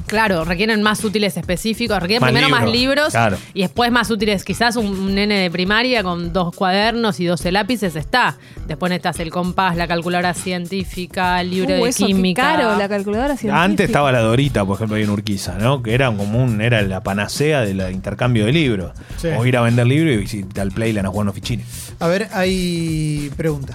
[0.09, 3.37] Claro, requieren más útiles específicos, requieren Más primero más libros, libros claro.
[3.55, 4.43] y después más útiles.
[4.45, 8.37] Quizás un, nene de primaria con dos cuadernos y 12 lápices está.
[8.67, 12.43] Después necesitas el compás, la calculadora científica, el libro Uh, de eso, qué química.
[12.43, 13.63] caro, la calculadora científica.
[13.63, 15.83] Antes estaba la Dorita, por ejemplo, ahí en Urquiza, ¿no?
[15.83, 18.93] Que era como un, era la panacea del intercambio de libros.
[19.19, 19.29] Sí.
[19.37, 21.67] O ir a vender libros y visitar al Playland a jugar unos fichines.
[22.01, 23.75] A ver, hay pregunta.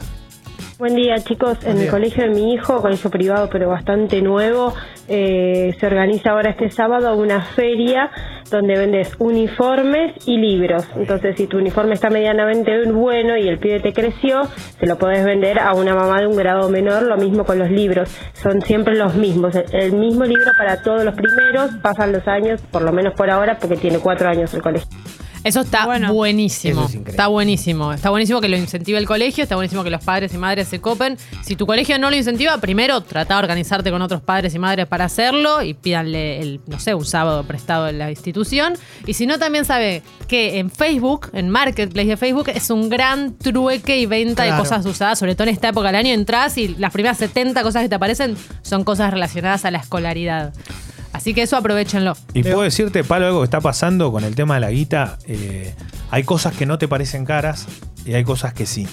[0.83, 1.85] Buen día chicos, en día.
[1.85, 4.73] el colegio de mi hijo, colegio privado pero bastante nuevo,
[5.07, 8.11] eh, se organiza ahora este sábado una feria
[8.51, 10.85] donde vendes uniformes y libros.
[10.97, 14.41] Entonces si tu uniforme está medianamente bueno y el pibe te creció,
[14.77, 17.71] se lo podés vender a una mamá de un grado menor, lo mismo con los
[17.71, 22.61] libros, son siempre los mismos, el mismo libro para todos los primeros, pasan los años,
[22.61, 24.89] por lo menos por ahora, porque tiene cuatro años el colegio.
[25.43, 26.13] Eso está Bueno.
[26.13, 26.81] buenísimo.
[26.81, 27.11] Eso es increíble.
[27.11, 27.93] está buenísimo.
[27.93, 30.79] Está buenísimo que lo incentive el colegio, está buenísimo que los padres y madres se
[30.79, 31.17] copen.
[31.43, 34.87] Si tu colegio no lo incentiva, primero trata de organizarte con otros padres y madres
[34.87, 38.73] para hacerlo y pídanle el, no sé, un sábado prestado en la institución.
[39.05, 43.37] Y si no, también sabe que en Facebook, en Marketplace de Facebook, es un gran
[43.37, 44.53] trueque y venta Claro.
[44.63, 46.13] de cosas usadas, sobre todo en esta época del año.
[46.13, 50.53] Entras y las primeras 70 cosas que te aparecen son cosas relacionadas a la escolaridad.
[51.13, 52.17] Así que eso aprovechenlo.
[52.33, 52.53] Y Leo.
[52.55, 55.17] puedo decirte, Palo, algo que está pasando con el tema de la guita.
[55.27, 55.73] eh,
[56.11, 57.65] hay cosas que no te parecen caras
[58.05, 58.87] y hay cosas que sí.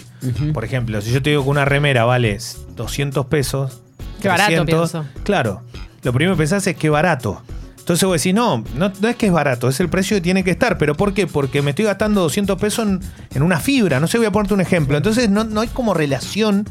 [0.55, 2.39] Por ejemplo, si yo te digo que una remera vale
[2.77, 3.81] 200 pesos.
[4.23, 5.05] Qué barato, pienso.
[5.23, 5.63] Claro.
[6.03, 7.43] Lo primero que pensás es que barato.
[7.79, 10.45] Entonces vos decís, no, no, no es que es barato, es el precio que tiene
[10.45, 10.79] que estar.
[10.79, 11.27] ¿Pero por qué?
[11.27, 13.01] Porque me estoy gastando 200 pesos en,
[13.35, 14.01] en una fibra.
[14.01, 14.97] No sé, voy a ponerte un ejemplo.
[14.97, 16.67] Entonces no, no hay como relación,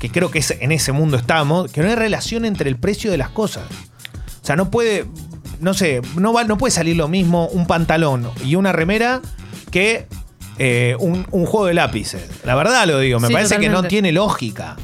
[0.00, 3.10] que creo que es, en ese mundo estamos, que no hay relación entre el precio
[3.10, 3.64] de las cosas.
[4.42, 5.06] O sea, no puede,
[5.60, 9.20] no sé, no, va, no puede salir lo mismo un pantalón y una remera
[9.70, 10.06] que
[10.58, 12.28] eh, un, un juego de lápices.
[12.44, 14.76] La verdad lo digo, me Sí, parece que no tiene lógica.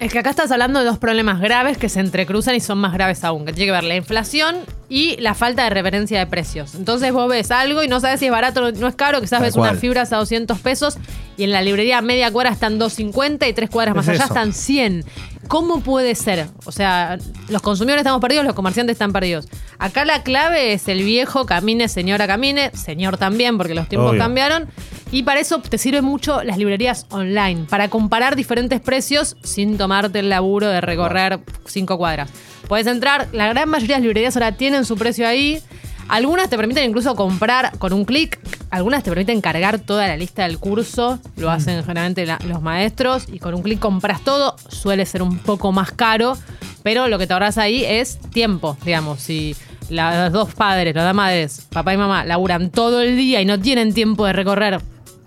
[0.00, 2.92] Es que acá estás hablando de dos problemas graves que se entrecruzan y son más
[2.92, 6.76] graves aún, que tiene que ver la inflación y la falta de referencia de precios.
[6.76, 9.40] Entonces vos ves algo y no sabes si es barato o no es caro, quizás
[9.40, 9.70] ves cual.
[9.70, 10.98] unas fibras a 200 pesos
[11.36, 14.34] y en la librería media cuadra están 250 y tres cuadras más Es allá eso.
[14.34, 15.04] están 100.
[15.48, 16.46] ¿Cómo puede ser?
[16.66, 19.48] O sea, los consumidores estamos perdidos, los comerciantes están perdidos.
[19.78, 24.20] Acá la clave es el viejo camine, señora camine, señor también, porque los tiempos Obvio.
[24.20, 24.68] cambiaron.
[25.10, 30.18] Y para eso te sirven mucho las librerías online, para comparar diferentes precios sin tomarte
[30.18, 32.28] el laburo de recorrer cinco cuadras.
[32.68, 35.62] Puedes entrar, la gran mayoría de las librerías ahora tienen su precio ahí.
[36.08, 38.38] Algunas te permiten incluso comprar con un clic,
[38.70, 43.26] algunas te permiten cargar toda la lista del curso, lo hacen generalmente la- los maestros,
[43.30, 46.36] y con un clic compras todo, suele ser un poco más caro,
[46.82, 49.54] pero lo que te ahorras ahí es tiempo, digamos, si
[49.90, 53.44] la- los dos padres, las dos madres, papá y mamá, laburan todo el día y
[53.44, 54.80] no tienen tiempo de recorrer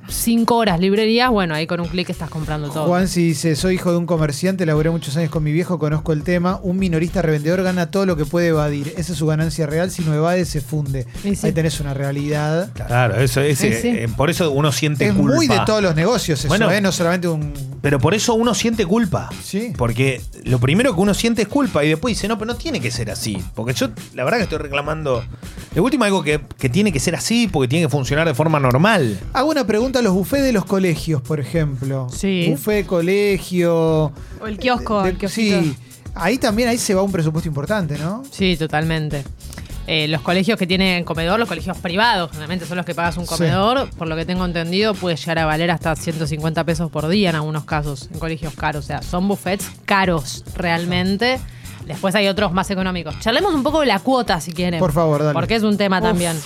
[0.07, 2.85] cinco horas librerías, bueno, ahí con un clic estás comprando todo.
[2.87, 6.13] Juan si dice, soy hijo de un comerciante, laburé muchos años con mi viejo, conozco
[6.13, 6.59] el tema.
[6.63, 8.93] Un minorista revendedor gana todo lo que puede evadir.
[8.97, 9.91] Esa es su ganancia real.
[9.91, 11.05] Si no evade, se funde.
[11.23, 11.33] Sí.
[11.43, 12.69] Ahí tenés una realidad.
[12.73, 13.59] Claro, eso es.
[13.59, 15.35] Sí, eh, eh, por eso uno siente Es culpa.
[15.35, 16.71] muy de todos los negocios eso, Bueno.
[16.71, 16.81] ¿eh?
[16.81, 17.53] No solamente un...
[17.81, 19.29] Pero por eso uno siente culpa.
[19.43, 19.73] Sí.
[19.75, 22.79] Porque lo primero que uno siente es culpa y después dice, no, pero no tiene
[22.79, 23.41] que ser así.
[23.55, 25.23] Porque yo, la verdad que estoy reclamando.
[25.73, 28.59] De último, algo que, que tiene que ser así porque tiene que funcionar de forma
[28.59, 29.19] normal.
[29.33, 32.07] Hago una pregunta a los bufés de los colegios, por ejemplo.
[32.11, 32.47] Sí.
[32.49, 34.11] Bufé de colegio.
[34.41, 35.61] O el kiosco, de- el kiosquito.
[35.61, 35.75] sí.
[36.13, 38.23] Ahí también ahí se va un presupuesto importante, ¿no?
[38.31, 39.23] Sí, totalmente.
[39.87, 43.23] Eh, los colegios que tienen comedor, los colegios privados, generalmente son los que pagas un
[43.25, 43.29] Sí.
[43.29, 47.29] comedor, por lo que tengo entendido, puede llegar a valer hasta 150 pesos por día
[47.29, 48.83] en algunos casos, en colegios caros.
[48.83, 51.39] O sea, son buffets caros realmente.
[51.87, 53.17] Después hay otros más económicos.
[53.21, 54.79] Charlemos un poco de la cuota, si quieren.
[54.79, 55.33] Por favor, dale.
[55.33, 56.03] Porque es un tema Uf.
[56.03, 56.37] también.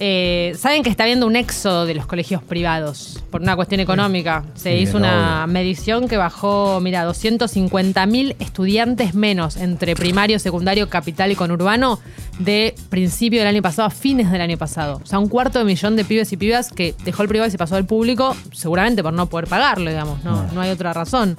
[0.00, 4.44] Eh, Saben que está habiendo un éxodo de los colegios privados por una cuestión económica.
[4.54, 5.52] Se Sí, hizo una obvio.
[5.52, 11.98] medición que bajó, mira, 250 mil estudiantes menos entre primario, secundario, capital y conurbano
[12.38, 15.00] de principio del año pasado a fines del año pasado.
[15.02, 17.50] O sea, un cuarto de millón de pibes y pibas que dejó el privado y
[17.50, 21.36] se pasó al público, seguramente por no poder pagarlo, digamos, no, no hay otra razón.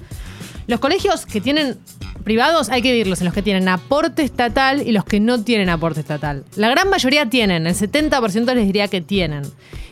[0.69, 1.79] Los colegios que tienen
[2.23, 5.67] privados hay que dividirlos en los que tienen aporte estatal y los que no tienen
[5.67, 6.45] aporte estatal.
[6.55, 9.41] La gran mayoría tienen, el 70% les diría que tienen.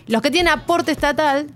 [0.05, 1.47] Los que tienen aporte estatal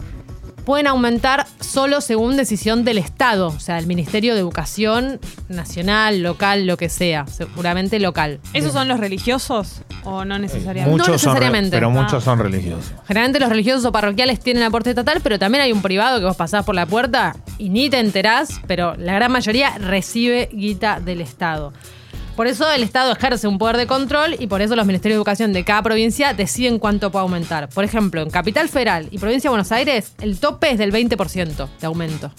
[0.71, 6.65] pueden aumentar solo según decisión del Estado, o sea, del Ministerio de Educación nacional, local,
[6.65, 8.39] lo que sea, seguramente local.
[8.53, 10.89] ¿Esos son los religiosos o no necesariamente?
[10.89, 11.75] No Muchos son re- necesariamente.
[11.75, 11.89] pero Ah.
[11.89, 12.93] muchos son religiosos.
[13.05, 16.37] Generalmente los religiosos o parroquiales tienen aporte estatal, pero también hay un privado que vos
[16.37, 21.19] pasás por la puerta y ni te enterás, pero la gran mayoría recibe guita del
[21.19, 21.73] Estado.
[22.35, 25.19] Por eso el Estado ejerce un poder de control y por eso los ministerios de
[25.19, 27.69] educación de cada provincia deciden cuánto puede aumentar.
[27.69, 31.67] Por ejemplo, en Capital Federal y Provincia de Buenos Aires, el tope es del 20%
[31.79, 32.31] de aumento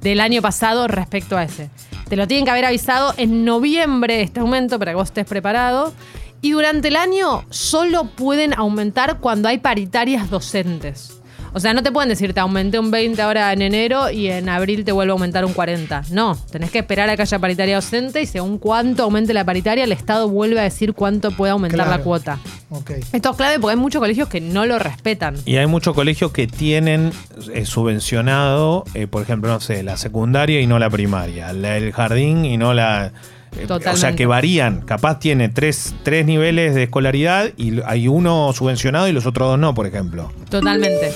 [0.00, 1.70] del año pasado respecto a ese.
[2.08, 5.92] Te lo tienen que haber avisado en noviembre este aumento para que vos estés preparado.
[6.40, 11.17] Y durante el año solo pueden aumentar cuando hay paritarias docentes.
[11.52, 14.48] O sea, no te pueden decir te aumenté un 20 ahora en enero y en
[14.48, 16.02] abril te vuelvo a aumentar un 40.
[16.10, 19.84] No, tenés que esperar a que haya paritaria docente y según cuánto aumente la paritaria,
[19.84, 21.90] el Estado vuelve a decir cuánto puede aumentar Claro.
[21.90, 22.38] la cuota.
[22.70, 22.90] Ok.
[23.12, 25.34] Esto es clave porque hay muchos colegios que no lo respetan.
[25.46, 27.12] Y hay muchos colegios que tienen
[27.54, 31.92] eh, subvencionado, eh, por ejemplo, no sé, la secundaria y no la primaria, la- el
[31.92, 33.06] jardín y no la...
[33.06, 33.10] eh,
[33.52, 34.16] o sea, Totalmente.
[34.16, 34.80] que varían.
[34.82, 39.58] Capaz tiene tres, tres niveles de escolaridad y hay uno subvencionado y los otros dos
[39.58, 40.30] no, por ejemplo.
[40.50, 41.12] Totalmente.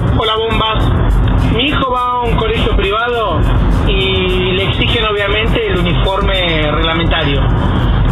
[0.00, 1.52] Hola bombas.
[1.54, 3.38] Mi hijo va a un colegio privado
[3.86, 7.40] y le exigen obviamente el uniforme reglamentario.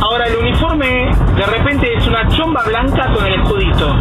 [0.01, 3.97] Ahora el uniforme de repente es una chomba blanca con el escudito.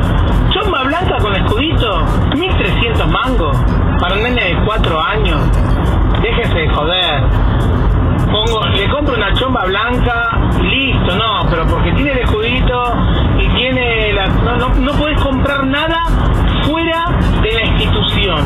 [0.52, 3.58] Chomba blanca con escudito, 1300 mangos
[4.00, 5.42] para un nene de 4 años.
[6.22, 7.24] Déjese de joder.
[8.32, 12.94] Pongo, le compro una chomba blanca listo, no, pero porque tiene el escudito
[13.40, 14.28] y tiene la.
[14.28, 16.04] No, no, no podés comprar nada
[16.64, 17.18] fuera
[17.84, 18.46] institución.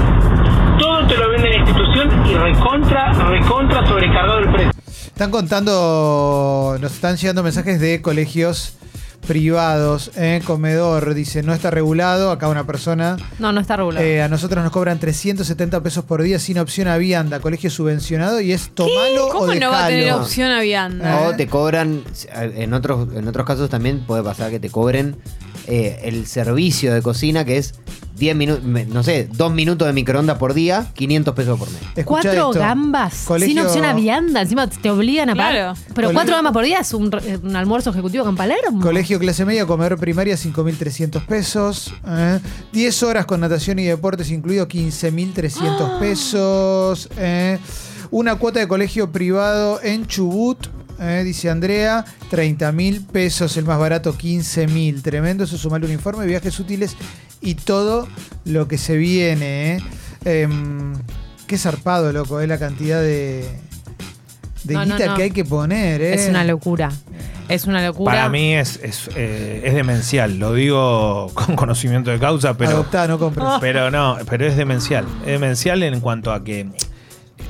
[0.80, 4.71] Todo te lo vende la institución y recontra, recontra sobrecargado el precio.
[5.08, 8.74] Están contando, nos están llegando mensajes de colegios
[9.26, 10.41] privados, ¿eh?
[10.45, 14.06] comedor, dice, no está regulado, acá una persona, No, no está regulado.
[14.06, 18.39] eh, a nosotros nos cobran 370 pesos por día sin opción a vianda, colegio subvencionado
[18.39, 20.21] y es tomalo o ¿Cómo no va a tener dejalo.
[20.21, 21.21] opción a vianda?
[21.21, 22.04] O te cobran,
[22.36, 25.15] en otros, en otros casos también puede pasar que te cobren
[25.65, 27.74] eh, el servicio de cocina que es
[28.17, 32.06] 10 minutos, no sé, 2 minutos de microondas por día, 500 pesos por mes.
[32.06, 32.51] Cuatro esto.
[32.54, 34.41] gambas Colegio- sin opción a vianda.
[34.41, 35.51] Encima te obligan a pagar.
[35.54, 35.73] Claro.
[35.88, 38.82] Pero Colegio- cuatro gambas por día es un, re- un almuerzo ejecutivo con Palermo.
[38.82, 41.93] Colegio clase media, comedor primaria, 5.300 pesos.
[42.08, 42.39] ¿eh?
[42.71, 47.10] 10 horas con natación y deportes incluido, 15.300 pesos.
[47.17, 47.60] ¿eh?
[48.12, 50.67] Una cuota de colegio privado en Chubut,
[50.99, 51.23] ¿eh?
[51.23, 53.55] dice Andrea, 30.000 pesos.
[53.58, 55.01] El más barato, 15.000.
[55.01, 56.95] Tremendo, eso sumale un informe, viajes útiles
[57.41, 58.08] y todo
[58.45, 59.75] lo que se viene.
[59.75, 59.84] ¿eh?
[60.25, 60.93] Em,
[61.47, 63.45] qué zarpado, loco, es la cantidad de,
[64.63, 65.15] de No, guita no.
[65.15, 66.01] que hay que poner.
[66.01, 66.13] ¿eh?
[66.13, 66.91] Es una locura.
[67.47, 68.12] Es una locura.
[68.12, 72.71] Para mí es, es, eh, es demencial, lo digo con conocimiento de causa, pero...
[72.71, 73.47] Adoptá, no compres.
[73.62, 75.05] Pero no, pero es demencial.
[75.21, 76.67] Es demencial en cuanto a que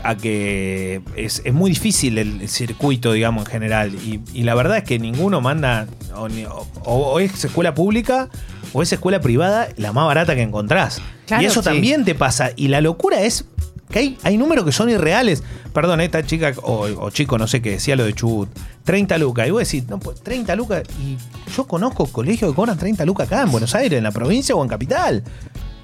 [0.06, 3.96] a que es, es muy difícil el, el circuito, digamos, en general.
[3.96, 8.30] Y, y la verdad es que ninguno manda, o, ni- o- o es escuela pública
[8.74, 11.02] o es escuela privada la más barata que encontrás.
[11.26, 11.65] Claro, y eso sí.
[11.65, 12.52] también te pasa.
[12.56, 13.46] Y la locura es
[13.89, 15.44] que hay, hay números que son irreales.
[15.74, 18.50] Perdón, esta chica o, o chico, no sé qué decía lo de Chubut.
[18.84, 19.48] 30 lucas.
[19.48, 20.84] Y vos decís, no, pues 30 lucas.
[21.02, 21.18] Y
[21.56, 24.62] yo conozco colegios que cobran 30 lucas acá en Buenos Aires, en la provincia o
[24.62, 25.24] en capital.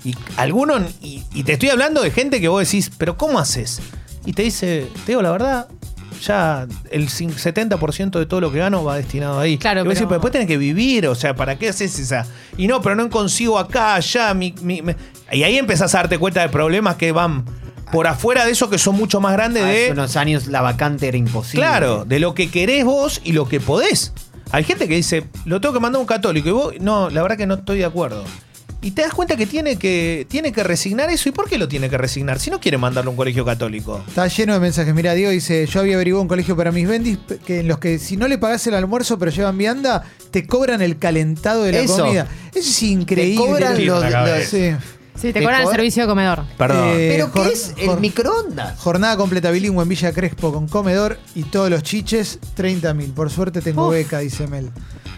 [0.04, 3.80] Y algunos, y, y te estoy hablando de gente que vos decís, pero ¿cómo haces?
[4.26, 5.68] Y te dice, te digo la verdad,
[6.22, 9.58] ya el cin- 70% de todo lo que gano va destinado ahí.
[9.58, 12.26] Claro, Y vos decís, pero- después tenés que vivir, o sea, ¿para qué haces esa?
[12.58, 14.96] Y no, pero no consigo acá, allá, mi, mi- me-
[15.32, 17.46] y ahí empezás a darte cuenta de problemas que van
[17.92, 19.92] por afuera de eso que son mucho más grandes Hace de...
[19.92, 21.66] unos años la vacante era imposible.
[21.66, 24.14] Claro, de lo que querés vos y lo que podés.
[24.52, 27.22] Hay gente que dice, lo tengo que mandar a un católico y vos, no, la
[27.22, 28.24] verdad que no estoy de acuerdo.
[28.84, 31.30] Y te das cuenta que tiene que, tiene que resignar eso.
[31.30, 32.40] ¿Y por qué lo tiene que resignar?
[32.40, 34.04] Si no quiere mandarlo a un colegio católico.
[34.08, 34.94] Está lleno de mensajes.
[34.96, 38.00] Mira, Diego dice, yo había averiguado un colegio para mis bendis que en los que
[38.00, 41.80] si no le pagás el almuerzo pero llevan vianda, te cobran el calentado de la
[41.80, 41.98] Eso.
[42.00, 42.28] comida.
[42.56, 43.36] Eso es increíble.
[43.46, 44.46] cobran Tiro los-.
[44.46, 44.72] Sí.
[45.14, 46.44] Sí, te Te cobran el servicio de comedor.
[46.58, 46.90] Perdón.
[46.94, 48.80] Eh, ¿Pero qué es el microondas?
[48.80, 53.12] Jornada completa bilingüe en Villa Crespo con comedor y todos los chiches, 30 mil.
[53.12, 53.94] Por suerte tengo Uf.
[53.94, 54.72] beca, dice Mel.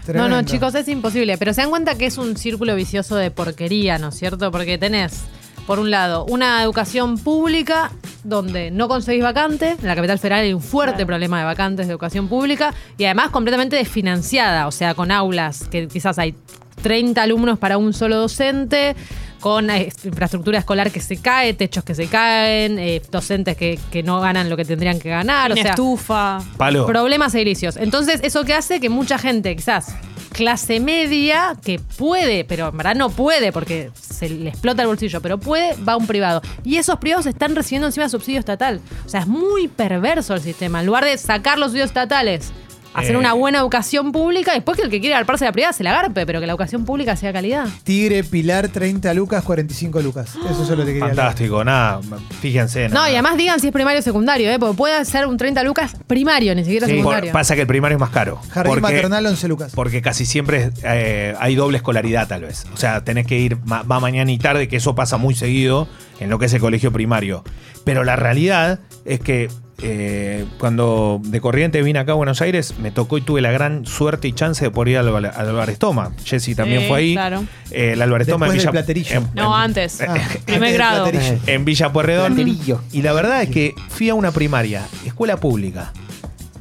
[0.06, 0.36] No, Tremendo.
[0.36, 1.38] no, chicos, es imposible.
[1.38, 4.50] Pero se dan cuenta que es un círculo vicioso de porquería, ¿no es cierto?
[4.50, 5.22] Porque tenés,
[5.66, 7.90] por un lado, una educación pública
[8.22, 9.76] donde no conseguís vacante.
[9.80, 13.30] En la capital federal hay un fuerte problema de vacantes de educación pública y además
[13.30, 16.34] completamente desfinanciada, o sea, con aulas que quizás hay
[16.82, 18.94] 30 alumnos para un solo docente,
[19.44, 24.02] con eh, infraestructura escolar que se cae, techos que se caen, eh, docentes que, que
[24.02, 25.52] no ganan lo que tendrían que ganar.
[25.52, 26.38] o sea, estufa.
[26.56, 26.86] Palo.
[26.86, 27.76] problemas edilicios.
[27.76, 29.96] Entonces, eso que hace que mucha gente, quizás
[30.32, 35.20] clase media, que puede, pero en verdad no puede porque se le explota el bolsillo,
[35.20, 36.40] pero puede, va a un privado.
[36.64, 38.80] Y esos privados están recibiendo encima subsidio estatal.
[39.04, 40.80] O sea, es muy perverso el sistema.
[40.80, 42.50] En lugar de sacar los subsidios estatales,
[42.94, 43.18] hacer Eh.
[43.18, 46.24] una buena educación pública, después que el que quiere agarparse la privada se la agarpe,
[46.26, 47.66] pero que la educación pública sea calidad.
[47.82, 50.34] Tigre, Pilar, 30 lucas, 45 lucas.
[50.48, 51.16] Eso solo te quería hablar.
[51.26, 52.00] Fantástico, nada,
[52.40, 52.88] fíjense.
[52.88, 54.58] No, y además digan si es primario o secundario, ¿eh?
[54.58, 57.32] porque puede ser un 30 lucas primario, ni siquiera Sí, por- secundario.
[57.32, 58.40] pasa que el primario es más caro.
[58.50, 59.72] Jardín Porque- maternal, 11 lucas.
[59.74, 62.64] Porque casi siempre eh, hay doble escolaridad, tal vez.
[62.72, 65.88] O sea, tenés que ir, ma- va mañana y tarde, que eso pasa muy seguido
[66.20, 67.44] en lo que es el colegio primario.
[67.84, 69.48] Pero la realidad es que
[69.82, 73.86] eh, cuando de corriente vine acá a Buenos Aires, me tocó y tuve la gran
[73.86, 76.12] suerte y chance de poder ir al, al Álvarez Toma.
[76.24, 77.12] Jessy también Sí, fue ahí.
[77.14, 77.44] claro.
[77.70, 79.16] Eh, el Álvarez Toma en Después del Villa, platerillo.
[79.16, 80.00] en- No, en- antes.
[80.06, 81.10] Ah, antes del grado.
[81.46, 82.34] en Villa Pueyrredón.
[82.34, 82.80] Platerillo.
[82.92, 85.92] Y la verdad es que fui a una primaria, escuela pública,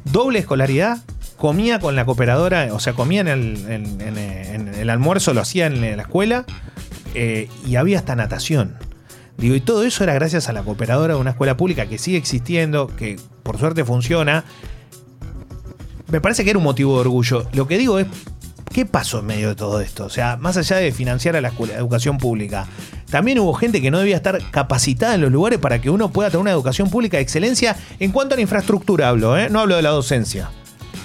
[0.05, 0.97] doble escolaridad,
[1.37, 5.41] comía con la cooperadora, o sea, comía en el, en- en- en el almuerzo, lo
[5.41, 6.45] hacía en la escuela,
[7.15, 8.75] eh, y había hasta natación.
[9.37, 12.17] Digo, y todo eso era gracias a la cooperadora de una escuela pública que sigue
[12.17, 14.45] existiendo, que por suerte funciona.
[16.11, 17.47] Me parece que era un motivo de orgullo.
[17.53, 18.07] Lo que digo es,
[18.71, 20.05] ¿qué pasó en medio de todo esto?
[20.05, 22.67] O sea, más allá de financiar a la escuela, educación pública,
[23.09, 26.29] también hubo gente que no debía estar capacitada en los lugares para que uno pueda
[26.29, 29.49] tener una educación pública de excelencia en cuanto a la infraestructura hablo, ¿eh?
[29.49, 30.49] no hablo de la docencia.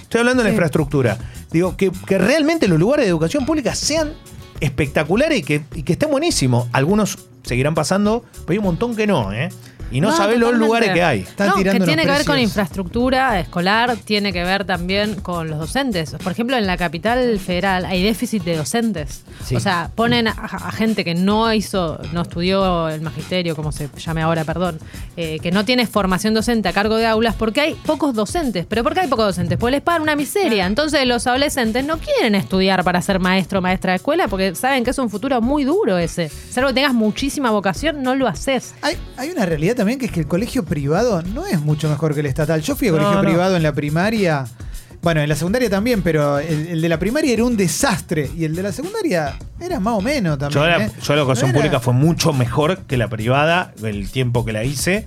[0.02, 1.18] Estoy hablando de la infraestructura.
[1.50, 4.14] Digo, que, que realmente los lugares de educación pública sean
[4.60, 6.66] espectaculares y que, y que estén buenísimos.
[6.72, 9.48] Algunos seguirán pasando, pero hay un montón que no, ¿eh?
[9.90, 11.20] Y no, No, sabés los lugares que hay.
[11.20, 15.48] Están no, tirando que tiene que ver con infraestructura escolar, tiene que ver también con
[15.48, 16.14] los docentes.
[16.22, 19.22] Por ejemplo, en la capital federal hay déficit de docentes.
[19.44, 19.56] Sí.
[19.56, 23.88] O sea, ponen a, a gente que no hizo, no estudió el magisterio, como se
[23.96, 24.78] llame ahora, perdón,
[25.16, 28.66] eh, que no tiene formación docente a cargo de aulas porque hay pocos docentes.
[28.68, 29.58] ¿Pero por qué hay pocos docentes?
[29.58, 30.66] Porque les pagan una miseria.
[30.66, 34.84] Entonces los adolescentes no quieren estudiar para ser maestro o maestra de escuela porque saben
[34.84, 36.28] que es un futuro muy duro ese.
[36.28, 38.74] Salvo que tengas muchísima vocación, no lo haces.
[38.82, 42.12] Hay, hay una realidad también que es que el colegio privado no es mucho mejor
[42.12, 42.60] que el estatal.
[42.60, 43.28] Yo fui a colegio No, no.
[43.28, 44.44] privado en la primaria.
[45.00, 48.28] Bueno, en la secundaria también, pero el, el de la primaria era un desastre.
[48.36, 50.60] Y el de la secundaria era más o menos también.
[50.62, 50.90] Yo la, ¿eh?
[51.02, 54.52] yo la educación No era- pública fue mucho mejor que la privada, el tiempo que
[54.52, 55.06] la hice.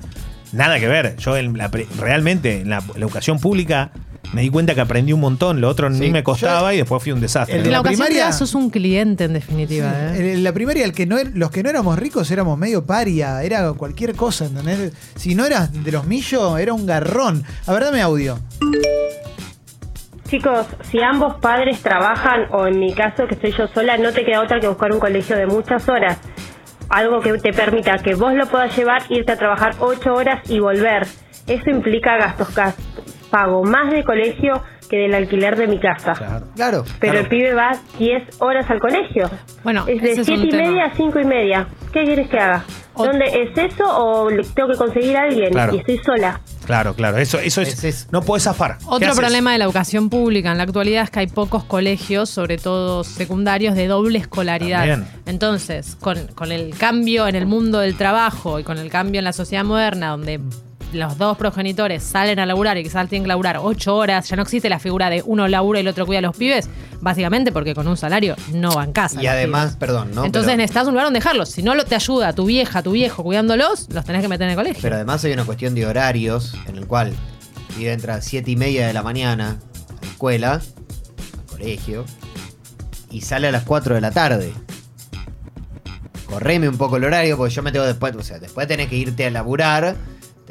[0.53, 1.15] Nada que ver.
[1.17, 3.91] Yo en la realmente en la, la educación pública
[4.33, 5.59] me di cuenta que aprendí un montón.
[5.61, 7.57] Lo otro ni me costaba y después fui un desastre.
[7.59, 9.91] En la, la primaria- sos un cliente, en definitiva.
[10.15, 10.33] Sí, ¿eh?
[10.33, 13.43] En la primaria, el que no er- los que no éramos ricos éramos medio paria,
[13.43, 14.93] era cualquier cosa, ¿entendés?
[15.15, 17.43] Si no eras de los millos, era un garrón.
[17.67, 18.39] A ver, dame audio.
[20.29, 24.23] Chicos, si ambos padres trabajan, o en mi caso que estoy yo sola, no te
[24.23, 26.17] queda otra que buscar un colegio de muchas horas.
[26.87, 30.59] Algo que te permita que vos lo puedas llevar, irte a trabajar ocho horas y
[30.59, 31.05] volver.
[31.47, 32.53] Eso implica gastos.
[32.55, 32.75] gas-
[33.31, 36.11] Pago más de colegio que del alquiler de mi casa.
[36.13, 36.47] Claro.
[36.53, 36.83] Claro.
[36.99, 37.19] Pero Claro.
[37.19, 39.29] el pibe va 10 horas al colegio.
[39.63, 40.69] Bueno, es de ese es un 7 y tema.
[40.69, 41.67] media a 5 y media.
[41.93, 42.65] ¿Qué quieres que haga?
[42.93, 45.73] O- ¿Dónde es eso o tengo que conseguir a alguien Claro.
[45.75, 46.41] y estoy sola?
[46.65, 47.17] Claro, claro.
[47.19, 48.09] Eso, eso es.
[48.11, 48.79] No puedes zafar.
[48.79, 52.29] ¿Qué Otro problema de la educación pública en la actualidad es que hay pocos colegios,
[52.29, 54.79] sobre todo secundarios, de doble escolaridad.
[54.85, 55.07] También.
[55.25, 59.25] Entonces, con, con el cambio en el mundo del trabajo y con el cambio en
[59.25, 60.41] la sociedad moderna, donde
[60.93, 64.43] los dos progenitores salen a laburar y quizás tienen que laburar ocho horas, ya no
[64.43, 67.73] existe la figura de uno labura y el otro cuida a los pibes, básicamente porque
[67.73, 69.21] con un salario no van casa.
[69.21, 69.77] Y además, pibes.
[69.77, 70.25] perdón, ¿no?
[70.25, 71.49] Entonces pero, necesitas un lugar donde dejarlos.
[71.49, 74.51] Si no lo te ayuda tu vieja, tu viejo cuidándolos, los tenés que meter en
[74.51, 74.81] el colegio.
[74.81, 77.13] pero además hay una cuestión de horarios en el cual
[77.75, 79.59] pibe entra a 7 y media de la mañana
[79.99, 82.05] a la escuela, al colegio,
[83.09, 84.53] y sale a las 4 de la tarde.
[86.25, 88.95] Correme un poco el horario porque yo me tengo después, o sea, después tenés que
[88.95, 89.95] irte a laburar,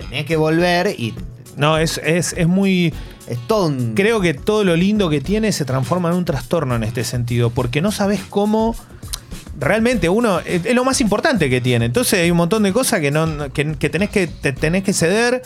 [0.00, 1.14] tenés que volver y
[1.56, 2.92] No, es, es, es muy.
[3.28, 3.94] es todo un...
[3.94, 7.50] Creo que todo lo lindo que tiene se transforma en un trastorno en este sentido,
[7.50, 8.74] porque no sabes cómo.
[9.58, 11.84] Realmente uno es, es lo más importante que tiene.
[11.84, 14.92] Entonces hay un montón de cosas que no que, que tenés que te tenés que
[14.94, 15.42] ceder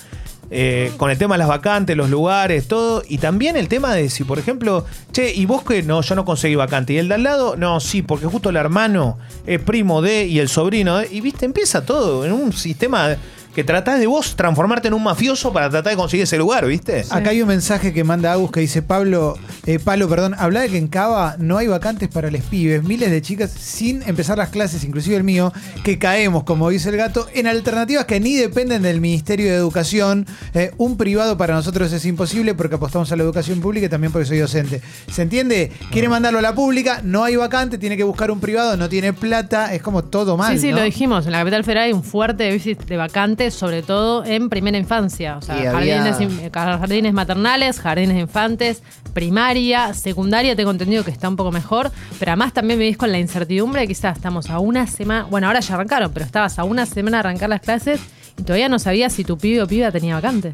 [0.50, 3.02] eh, con el tema de las vacantes, los lugares, todo.
[3.08, 6.24] Y también el tema de si, por ejemplo, che, y vos que no, yo no
[6.24, 6.92] conseguí vacante.
[6.92, 10.38] Y el de al lado, no, sí, porque justo el hermano es primo de y
[10.38, 11.08] el sobrino de.
[11.10, 13.16] Y viste, empieza todo en un sistema
[13.54, 17.04] que tratás de vos transformarte en un mafioso para tratar de conseguir ese lugar, ¿viste?
[17.10, 20.68] Acá hay un mensaje que manda Agus que dice Pablo, eh, Pablo, perdón, habla de
[20.68, 24.48] que en Cava no hay vacantes para les pibes, miles de chicas sin empezar las
[24.48, 25.52] clases, inclusive el mío,
[25.84, 30.26] que caemos, como dice el gato, en alternativas que ni dependen del Ministerio de Educación.
[30.54, 34.12] Eh, un privado para nosotros es imposible porque apostamos a la educación pública y también
[34.12, 34.80] porque soy docente.
[35.10, 35.70] ¿Se entiende?
[35.92, 39.12] Quiere mandarlo a la pública, no hay vacante, tiene que buscar un privado, no tiene
[39.12, 40.54] plata, es como todo mal.
[40.54, 40.78] Sí, sí, ¿no?
[40.78, 41.26] lo dijimos.
[41.26, 45.36] En la capital federal hay un fuerte déficit de vacantes, sobre todo en primera infancia.
[45.36, 51.10] O sea, había- jardines, in- jardines maternales, jardines de infantes, primaria, secundaria, tengo entendido que
[51.10, 51.90] está un poco mejor.
[52.18, 55.24] Pero además también vivís con la incertidumbre quizás estamos a una semana.
[55.30, 58.00] Bueno, ahora ya arrancaron, pero estabas a una semana de arrancar las clases
[58.38, 60.52] y todavía no sabías si tu pibe o piba tenía vacante.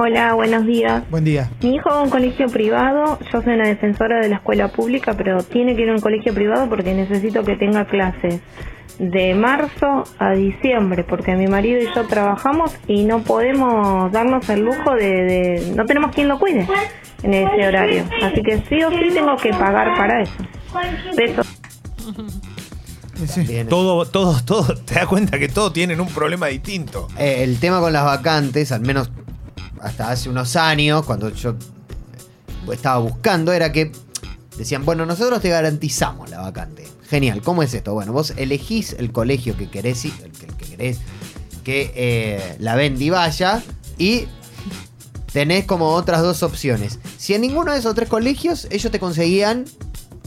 [0.00, 1.02] Hola, buenos días.
[1.10, 1.50] Buen día.
[1.60, 5.14] Mi hijo va a un colegio privado, yo soy una defensora de la escuela pública,
[5.16, 8.40] pero tiene que ir a un colegio privado porque necesito que tenga clases
[8.98, 14.60] de marzo a diciembre, porque mi marido y yo trabajamos y no podemos darnos el
[14.64, 15.06] lujo de...
[15.24, 16.66] de- no tenemos quien lo cuide
[17.22, 18.04] en ese horario.
[18.22, 20.32] Así que sí o sí tengo que pagar para eso.
[21.16, 21.46] Besos.
[23.26, 23.64] Sí.
[23.68, 27.08] Todo, todo, todo, te das cuenta que todos tienen un problema distinto.
[27.18, 29.10] Eh, el tema con las vacantes, al menos
[29.80, 31.54] hasta hace unos años, cuando yo
[32.72, 33.90] estaba buscando, era que
[34.58, 36.86] decían, bueno, nosotros te garantizamos la vacante.
[37.08, 37.94] Genial, ¿cómo es esto?
[37.94, 40.98] Bueno, vos elegís el colegio que querés, ir- el que, el que querés
[41.64, 43.62] que eh, la venda y vaya,
[43.98, 44.26] y
[45.32, 46.98] tenés como otras dos opciones.
[47.18, 49.64] Si en ninguno de esos tres colegios, ellos te conseguían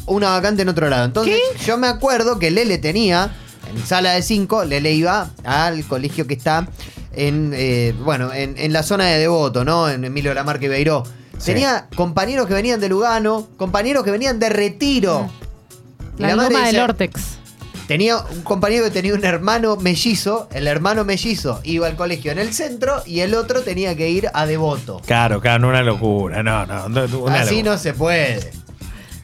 [0.05, 1.05] una vacante en otro lado.
[1.05, 3.33] Entonces, yo me acuerdo que Lele tenía,
[3.73, 6.67] en sala de 5, Lele iba al colegio que está
[7.13, 9.89] en, eh, bueno, en, en la zona de Devoto, ¿no?
[9.89, 11.03] En Emilio Lamarque y Beiró.
[11.41, 11.53] Sí.
[11.53, 15.29] Tenía compañeros que venían de Lugano, compañeros que venían de Retiro.
[16.17, 17.37] Y La, madre loma del Ortex.
[17.87, 20.47] Tenía un compañero que tenía un hermano mellizo.
[20.53, 24.29] El hermano mellizo iba al colegio en el centro y el otro tenía que ir
[24.33, 25.01] a Devoto.
[25.05, 26.41] Claro, claro, no una locura.
[26.43, 26.85] No, no.
[27.19, 27.71] una Así locura.
[27.73, 28.51] no se puede.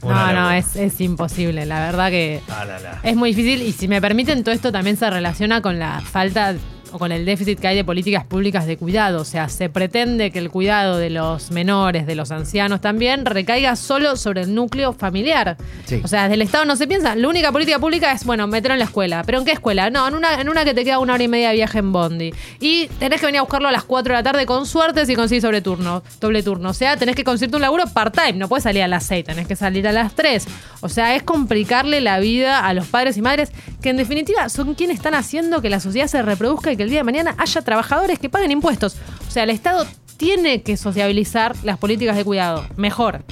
[0.01, 0.57] No, Una no, locura.
[0.57, 1.65] es, es imposible.
[1.65, 2.99] La verdad que Ah, la, la.
[3.03, 6.55] Es muy difícil y si me permiten, todo esto también se relaciona con la falta
[6.91, 9.21] o con el déficit que hay de políticas públicas de cuidado.
[9.21, 13.75] O sea, se pretende que el cuidado de los menores, de los ancianos también, recaiga
[13.75, 15.57] solo sobre el núcleo familiar.
[15.85, 16.01] Sí.
[16.03, 17.15] O sea, desde el Estado no se piensa.
[17.15, 19.23] La única política pública es, bueno, meterlo en la escuela.
[19.25, 19.89] ¿Pero en qué escuela?
[19.89, 21.91] No, en una, en una que te queda una hora y media de viaje en
[21.91, 22.33] Bondi.
[22.59, 25.15] Y tenés que venir a buscarlo a las 4 de la tarde con suerte si
[25.15, 26.69] consigues sobre turno, doble turno.
[26.69, 28.33] O sea, tenés que conseguirte un laburo part-time.
[28.33, 30.47] No puedes salir a las 6, tenés que salir a las 3.
[30.81, 34.75] O sea, es complicarle la vida a los padres y madres que en definitiva son
[34.75, 37.61] quienes están haciendo que la sociedad se reproduzca y que el día de mañana haya
[37.61, 38.95] trabajadores que paguen impuestos.
[39.27, 39.85] O sea, el Estado
[40.17, 43.23] tiene que sociabilizar las políticas de cuidado mejor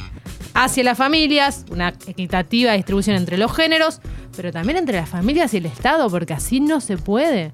[0.53, 3.99] hacia las familias, una equitativa distribución entre los géneros,
[4.35, 7.51] pero también entre las familias y el Estado, porque así no se puede.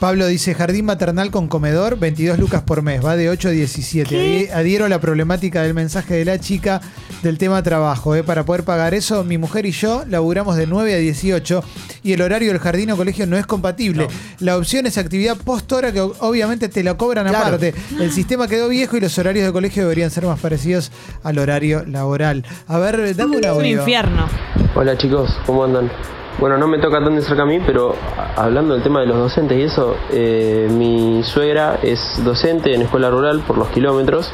[0.00, 4.16] Pablo dice jardín maternal con comedor, 22 lucas por mes, va de 8 a 17.
[4.16, 6.80] Adi- Adhiero a la problemática del mensaje de la chica
[7.22, 8.14] del tema trabajo.
[8.14, 8.22] ¿eh?
[8.24, 11.62] Para poder pagar eso, mi mujer y yo laburamos de 9 a 18
[12.02, 14.08] y el horario del jardín o colegio no es compatible.
[14.40, 17.46] La opción es actividad post-hora que obviamente te la cobran Claro.
[17.46, 17.72] aparte.
[17.98, 20.90] El sistema quedó viejo y los horarios de colegio deberían ser más parecidos
[21.22, 22.44] al horario laboral.
[22.66, 23.78] A ver, dame un Es un audio.
[23.78, 24.28] infierno.
[24.74, 25.90] Hola chicos, ¿cómo andan?
[26.38, 27.94] Bueno, no me toca tan de cerca a mí, pero
[28.36, 33.08] hablando del tema de los docentes y eso, eh, mi suegra es docente en escuela
[33.08, 34.32] rural por los kilómetros,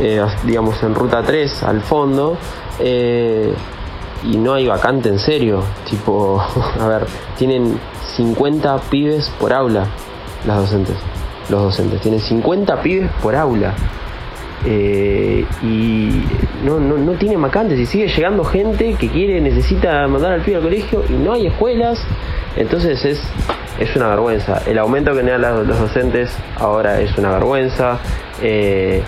[0.00, 2.38] eh, digamos en ruta 3 al fondo,
[2.78, 3.52] eh,
[4.24, 5.62] y no hay vacante en serio.
[5.88, 6.42] Tipo,
[6.80, 7.06] a ver,
[7.36, 7.78] tienen
[8.16, 9.86] 50 pibes por aula
[10.46, 10.96] las docentes.
[11.50, 13.74] Los docentes tienen 50 pibes por aula.
[14.68, 16.24] Eh, y
[16.64, 20.56] no, no, no tiene vacantes y sigue llegando gente que quiere, necesita mandar al pibe
[20.56, 22.04] al colegio y no hay escuelas.
[22.56, 23.22] Entonces es,
[23.78, 24.62] es una vergüenza.
[24.66, 27.98] El aumento que dan los, los docentes ahora es una vergüenza.
[28.42, 29.02] Eh,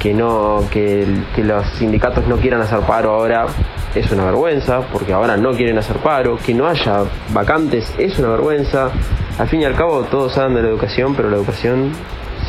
[0.00, 3.46] que no que, que los sindicatos no quieran hacer paro ahora
[3.94, 8.28] es una vergüenza porque ahora no quieren hacer paro que no haya vacantes es una
[8.28, 8.90] vergüenza
[9.38, 11.92] al fin y al cabo todos hablan de la educación pero la educación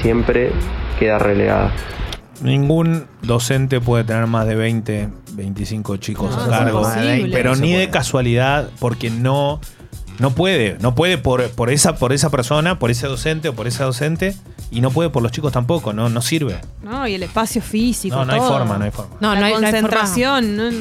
[0.01, 0.51] siempre
[0.99, 1.71] queda relegada
[2.41, 6.89] Ningún docente puede tener más de 20, 25 chicos No, a cargo.
[7.31, 9.59] Pero ni de casualidad, porque no,
[10.19, 10.77] no puede.
[10.79, 14.35] No puede por, por, esa, por esa persona, por ese docente o por esa docente.
[14.71, 15.93] Y no puede por los chicos tampoco.
[15.93, 16.59] No, no sirve.
[16.83, 18.15] No, y el espacio físico.
[18.15, 19.15] No, no hay forma, no hay forma.
[19.21, 19.79] No, la no hay, no hay forma.
[19.89, 20.57] concentración.
[20.57, 20.71] no-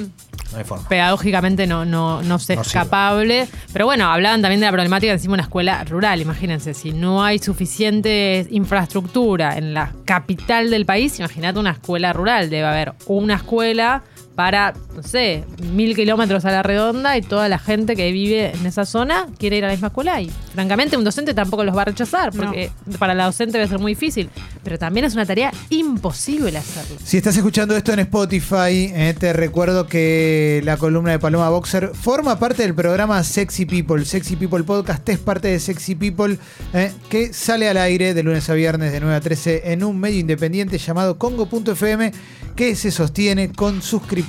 [0.52, 0.88] No hay forma.
[0.88, 2.84] pedagógicamente no, no, no se No es sirve.
[2.84, 3.48] capable.
[3.72, 6.20] Pero bueno, hablaban también de la problemática de encima una escuela rural.
[6.20, 12.50] Imagínense, si no hay suficiente infraestructura en la capital del país, imagínate una escuela rural.
[12.50, 14.02] Debe haber una escuela
[14.36, 18.66] para, no sé, mil kilómetros a la redonda y toda la gente que vive en
[18.66, 20.20] esa zona quiere ir a la misma escuela.
[20.20, 23.78] Y francamente, un docente tampoco los va a rechazar, porque para la docente debe ser
[23.78, 24.28] muy difícil.
[24.62, 26.98] Pero también es una tarea imposible hacerlo.
[27.02, 31.92] Si estás escuchando esto en Spotify, eh, te recuerdo que la columna de Paloma Boxer
[31.94, 34.04] forma parte del programa Sexy People.
[34.04, 36.38] Sexy People Podcast es parte de Sexy People,
[36.74, 39.98] eh, que sale al aire de lunes a viernes de 9 a 13 en un
[39.98, 42.12] medio independiente llamado Congo.fm,
[42.54, 44.25] que se sostiene con suscriptores.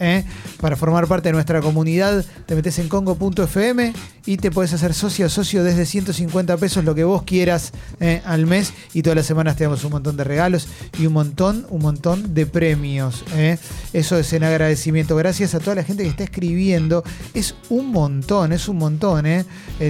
[0.00, 0.24] Eh.
[0.60, 3.92] Para formar parte de nuestra comunidad, te metes en Congo.fm
[4.26, 8.46] y te puedes hacer socio socio desde 150 pesos, lo que vos quieras eh, al
[8.46, 8.72] mes.
[8.92, 10.68] Y todas las semanas te damos un montón de regalos
[10.98, 13.24] y un montón, un montón de premios.
[13.34, 13.58] eh.
[13.92, 15.16] Eso es en agradecimiento.
[15.16, 17.02] Gracias a toda la gente que está escribiendo.
[17.34, 19.24] Es un montón, es un montón.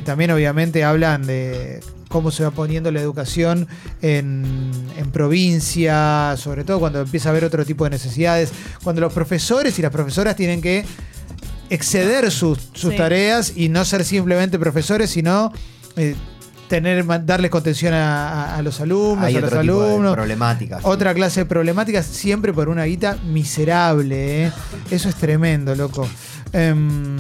[0.05, 3.69] también obviamente hablan de cómo se va poniendo la educación
[4.03, 8.51] en, en provincia, sobre todo cuando empieza a haber otro tipo de necesidades,
[8.83, 10.85] cuando los profesores y las profesoras tienen que
[11.71, 12.97] exceder sus, sus Sí.
[12.97, 15.53] tareas y no ser simplemente profesores, sino
[15.97, 16.15] eh,
[16.69, 20.15] tener darles contención a, a- a los alumnos, Hay a los alumnos.
[20.15, 20.85] problemáticas.
[20.85, 24.47] Otra clase de problemáticas, siempre por una guita miserable.
[24.47, 24.53] ¿eh?
[24.91, 26.09] Eso es tremendo, loco.
[26.53, 27.17] Em,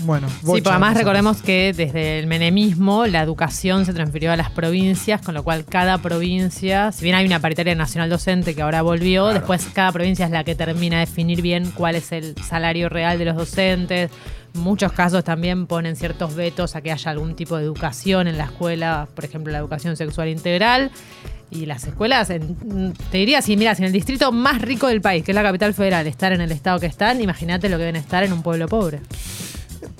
[0.00, 4.32] bueno, Sí, bocha porque además de recordemos que desde el menemismo la educación se transfirió
[4.32, 8.54] a las provincias, con lo cual cada provincia, si bien hay una paritaria nacional docente
[8.54, 12.12] que ahora volvió, después cada provincia es la que termina de definir bien cuál es
[12.12, 14.10] el salario real de los docentes.
[14.54, 18.36] En muchos casos también ponen ciertos vetos a que haya algún tipo de educación en
[18.38, 20.90] la escuela, por ejemplo la educación sexual integral.
[21.52, 25.24] Y las escuelas, en- te diría, si miras en el distrito más rico del país,
[25.24, 27.96] que es la capital federal, estar en el estado que están, imagínate lo que deben
[27.96, 29.00] estar en un pueblo pobre.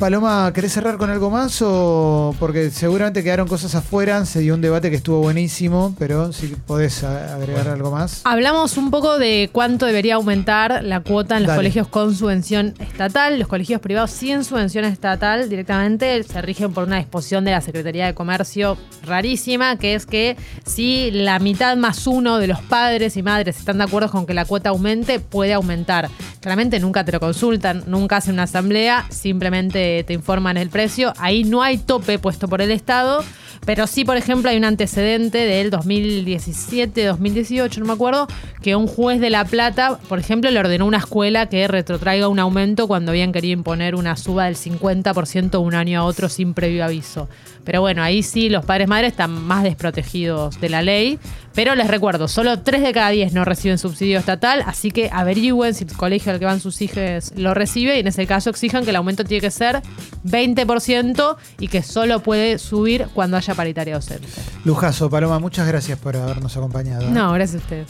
[0.00, 1.60] Paloma, ¿querés cerrar con algo más?
[1.60, 6.46] o Porque seguramente quedaron cosas afuera, se dio un debate que estuvo buenísimo, pero si
[6.46, 8.22] podés agregar algo más.
[8.24, 11.58] Hablamos un poco de cuánto debería aumentar la cuota en los Dale.
[11.58, 13.38] colegios con subvención estatal.
[13.38, 18.06] Los colegios privados sin subvención estatal directamente se rigen por una disposición de la Secretaría
[18.06, 23.22] de Comercio rarísima, que es que si la mitad más uno de los padres y
[23.22, 26.08] madres están de acuerdo con que la cuota aumente, puede aumentar.
[26.40, 31.12] Claramente nunca te lo consultan, nunca hacen una asamblea, simplemente te informan el precio.
[31.18, 33.24] Ahí no hay tope puesto por el Estado.
[33.64, 38.26] Pero sí, por ejemplo, hay un antecedente del 2017, 2018, no me acuerdo,
[38.62, 42.28] que un juez de La Plata, por ejemplo, le ordenó a una escuela que retrotraiga
[42.28, 46.28] un aumento cuando habían querido imponer una suba del 50% de un año a otro
[46.28, 47.28] sin previo aviso.
[47.64, 51.18] Pero bueno, ahí sí los padres madres están más desprotegidos de la ley.
[51.54, 55.74] Pero les recuerdo, solo 3 de cada 10 no reciben subsidio estatal, así que averigüen
[55.74, 58.84] si el colegio al que van sus hijos lo recibe y en ese caso exijan
[58.84, 59.82] que el aumento tiene que ser
[60.24, 64.28] 20% y que solo puede subir cuando haya paritaria docente.
[64.64, 67.10] Lujazo, Paloma, muchas gracias por habernos acompañado.
[67.10, 67.88] No, gracias a ustedes.